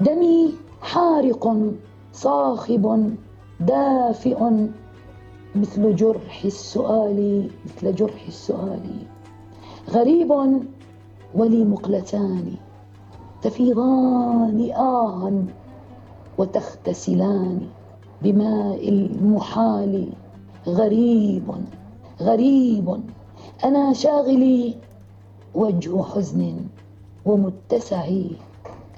دمي 0.00 0.54
حارق 0.82 1.56
صاخب. 2.12 3.14
دافئ 3.66 4.36
مثل 5.54 5.96
جرح 5.96 6.44
السؤال 6.44 7.50
مثل 7.64 7.94
جرح 7.94 8.26
السؤال. 8.28 8.86
غريب 9.90 10.30
ولي 11.34 11.64
مقلتان 11.64 12.54
تفيضان 13.42 14.70
آها 14.70 15.44
وتختسلان 16.38 17.60
بماء 18.22 18.88
المحال. 18.88 20.08
غريب 20.66 21.44
غريب 22.20 23.00
أنا 23.64 23.92
شاغلي 23.92 24.74
وجه 25.54 26.02
حزن 26.02 26.56
ومتسعي 27.24 28.30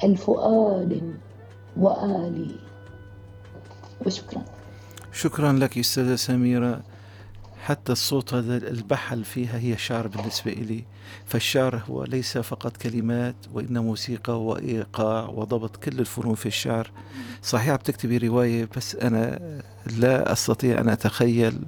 الفؤاد 0.05 1.15
وآلي. 1.81 2.51
وشكرا. 4.07 4.54
شكرا 5.15 5.53
لك 5.53 5.79
أستاذة 5.79 6.15
سميرة. 6.15 6.83
حتى 7.65 7.93
الصوت 7.93 8.35
هذا 8.35 8.57
البحل 8.57 9.25
فيها 9.25 9.59
هي 9.59 9.77
شعر 9.79 10.07
بالنسبة 10.07 10.53
إلي. 10.53 10.85
فالشعر 11.27 11.83
هو 11.91 12.05
ليس 12.05 12.39
فقط 12.39 12.77
كلمات 12.77 13.35
وإن 13.53 13.79
موسيقى 13.79 14.43
وإيقاع 14.45 15.29
وضبط 15.29 15.77
كل 15.77 16.01
الفنون 16.01 16.35
في 16.35 16.47
الشعر. 16.47 16.91
صحيح 17.43 17.75
بتكتبي 17.75 18.19
رواية 18.19 18.69
بس 18.77 18.97
أنا 18.97 19.41
لا 19.87 20.33
أستطيع 20.33 20.81
أن 20.81 20.89
أتخيل 20.89 21.59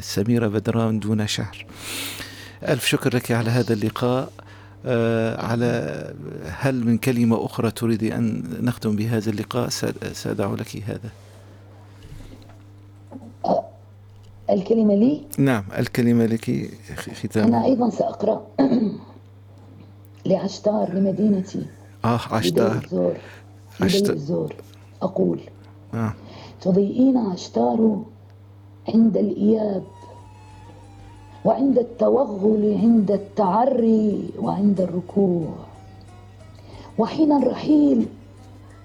سميرة 0.00 0.46
بدران 0.46 1.00
دون 1.00 1.26
شعر. 1.26 1.66
ألف 2.68 2.86
شكر 2.86 3.16
لك 3.16 3.32
على 3.32 3.50
هذا 3.50 3.72
اللقاء. 3.72 4.32
آه، 4.86 5.46
على 5.46 6.14
هل 6.46 6.84
من 6.84 6.98
كلمة 6.98 7.44
أخرى 7.44 7.70
تريد 7.70 8.04
أن 8.04 8.44
نختم 8.60 8.96
بهذا 8.96 9.30
اللقاء؟ 9.30 9.68
سأدع 10.12 10.54
لك 10.54 10.76
هذا. 10.86 11.10
الكلمة 14.50 14.94
لي؟ 14.94 15.20
نعم 15.38 15.64
الكلمة 15.78 16.26
لك 16.26 16.70
ختام 16.96 17.46
أنا 17.46 17.64
أيضا 17.64 17.90
سأقرأ 17.90 18.46
لعشتار 20.26 20.94
لمدينتي. 20.94 21.66
آه 22.04 22.20
عشتار. 22.30 22.80
الزور 22.84 23.14
عشتار. 23.80 24.14
الزور 24.14 24.54
أقول. 25.02 25.40
آه. 25.94 26.14
تضيئين 26.60 27.16
عشتار 27.16 28.02
عند 28.88 29.16
الإياب 29.16 29.82
وعند 31.44 31.78
التوغل 31.78 32.78
عند 32.82 33.10
التعري 33.10 34.30
وعند 34.38 34.80
الركوع. 34.80 35.54
وحين 36.98 37.32
الرحيل 37.32 38.06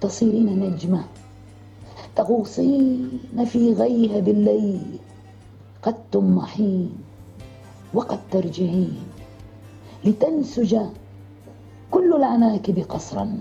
تصيرين 0.01 0.59
نجمة 0.59 1.03
تغوصين 2.15 3.09
في 3.45 3.73
غيهب 3.73 4.27
الليل. 4.27 4.99
قد 5.85 5.95
تمحين 6.11 6.97
وقد 7.93 8.19
ترجعين 8.31 9.03
لتنسج 10.05 10.77
كل 11.91 12.13
العناكب 12.13 12.79
قصرا 12.89 13.39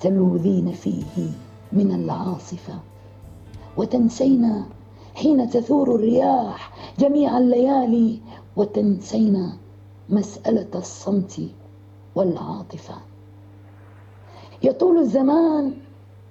تلوذين 0.00 0.72
فيه 0.72 1.30
من 1.72 1.94
العاصفة. 1.94 2.74
وتنسين 3.76 4.64
حين 5.14 5.50
تثور 5.50 5.94
الرياح 5.94 6.72
جميع 6.98 7.38
الليالي 7.38 8.20
وتنسين 8.56 9.52
مسألة 10.08 10.70
الصمت 10.74 11.40
والعاطفة. 12.14 12.94
يطول 14.62 14.98
الزمان 14.98 15.72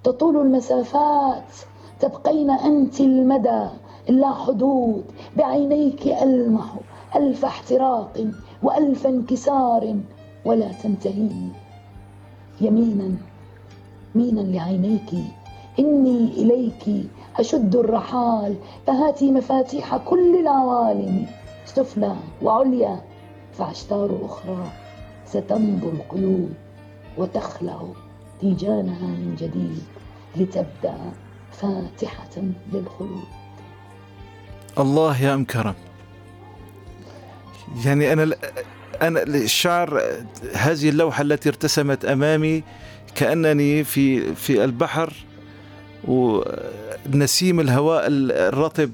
تطول 0.04 0.38
المسافات 0.38 1.54
تبقين 2.00 2.50
أنت 2.50 3.00
المدى 3.02 3.68
لا 4.10 4.34
حدود 4.34 5.06
بعينيك 5.38 6.08
ألمح 6.08 6.76
ألف 7.16 7.46
احتراق 7.46 8.28
وألف 8.64 9.08
انكسار 9.08 9.96
ولا 10.46 10.72
تنتهين 10.72 11.54
يمينا 12.62 13.16
مينا 14.16 14.42
لعينيك 14.42 15.14
إني 15.80 16.24
إليك 16.28 17.10
أشد 17.40 17.76
الرحال 17.76 18.56
فهاتي 18.88 19.32
مفاتيح 19.32 19.98
كل 19.98 20.40
العوالم 20.40 21.26
سفلى 21.66 22.16
وعليا 22.42 23.02
فعشتار 23.54 24.20
أخرى 24.26 24.64
ستمضي 25.26 25.88
القيود 25.88 26.54
وتخلع 27.18 27.82
تيجانها 28.42 29.08
من 29.08 29.36
جديد 29.40 29.84
لتبدأ 30.36 30.98
فاتحة 31.52 32.42
للخلود. 32.74 33.39
الله 34.80 35.22
يا 35.22 35.34
أم 35.34 35.44
كرم. 35.44 35.74
يعني 37.86 38.14
أنا 38.14 38.36
أنا 39.02 39.24
الشعر 39.24 40.02
هذه 40.54 40.90
اللوحة 40.90 41.22
التي 41.22 41.50
ارتسمت 41.50 42.06
أمامي 42.06 42.64
كأنني 43.16 43.84
في 43.84 44.36
في 44.36 44.64
البحر 44.64 45.14
ونسيم 46.08 47.60
الهواء 47.60 48.04
الرطب 48.08 48.92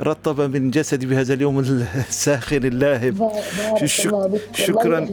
رطب 0.00 0.40
من 0.40 0.70
جسدي 0.70 1.06
بهذا 1.06 1.34
اليوم 1.34 1.58
الساخن 1.58 2.56
اللاهب. 2.56 3.32
شك... 3.84 4.14
شكرا. 4.54 5.06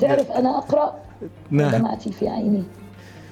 تعرف 0.00 0.30
أنا 0.30 0.58
أقرأ؟ 0.58 0.94
نعم. 1.50 1.70
دمعتي 1.70 2.12
في 2.12 2.28
عيني؟ 2.28 2.62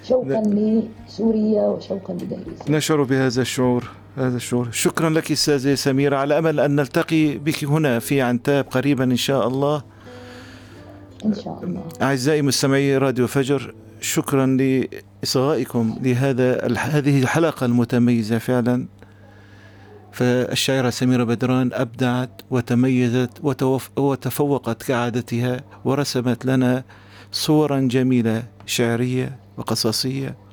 شوقا 0.08 0.42
لسوريا 0.46 1.62
وشوقا 1.62 2.14
لدير 2.14 2.38
نشعر 2.68 3.02
بهذا 3.02 3.42
الشعور. 3.42 3.90
هذا 4.26 4.36
الشعور. 4.36 4.68
شكرا 4.72 5.10
لك 5.10 5.32
استاذة 5.32 5.74
سميرة 5.74 6.16
على 6.16 6.38
أمل 6.38 6.60
أن 6.60 6.76
نلتقي 6.76 7.38
بك 7.38 7.64
هنا 7.64 7.98
في 7.98 8.20
عنتاب 8.20 8.64
قريبا 8.64 9.04
إن 9.04 9.16
شاء 9.16 9.48
الله. 9.48 9.82
إن 11.24 11.34
شاء 11.34 11.60
الله. 11.64 11.82
أعزائي 12.02 12.42
مستمعي 12.42 12.98
راديو 12.98 13.26
فجر 13.26 13.74
شكرا 14.00 14.46
لإصغائكم 14.46 15.98
لهذا 16.02 16.66
هذه 16.76 17.22
الحلقة 17.22 17.66
المتميزة 17.66 18.38
فعلا. 18.38 18.86
فالشاعرة 20.12 20.90
سميرة 20.90 21.24
بدران 21.24 21.70
أبدعت 21.72 22.30
وتميزت 22.50 23.30
وتفوقت 23.96 24.82
كعادتها 24.82 25.60
ورسمت 25.84 26.46
لنا 26.46 26.84
صورا 27.32 27.80
جميلة 27.80 28.42
شعرية 28.66 29.38
وقصصية. 29.56 30.47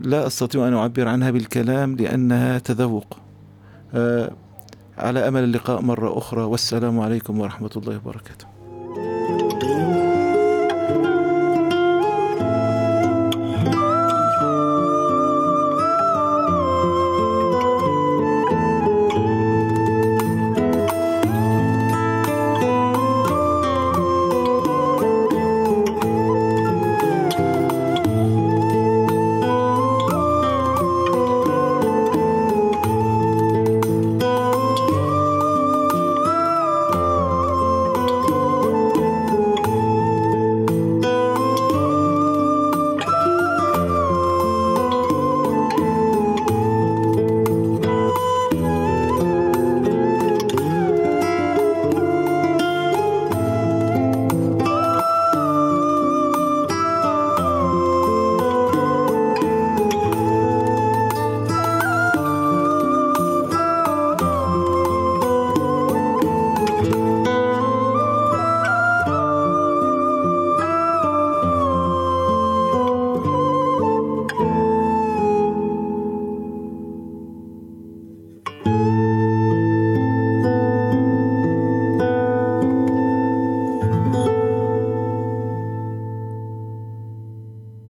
لا 0.00 0.26
أستطيع 0.26 0.68
أن 0.68 0.74
أعبر 0.74 1.08
عنها 1.08 1.30
بالكلام 1.30 1.96
لأنها 1.96 2.58
تذوق. 2.58 3.18
آه، 3.94 4.30
على 4.98 5.28
أمل 5.28 5.44
اللقاء 5.44 5.82
مرة 5.82 6.18
أخرى 6.18 6.42
والسلام 6.42 7.00
عليكم 7.00 7.40
ورحمة 7.40 7.70
الله 7.76 7.96
وبركاته. 7.96 8.55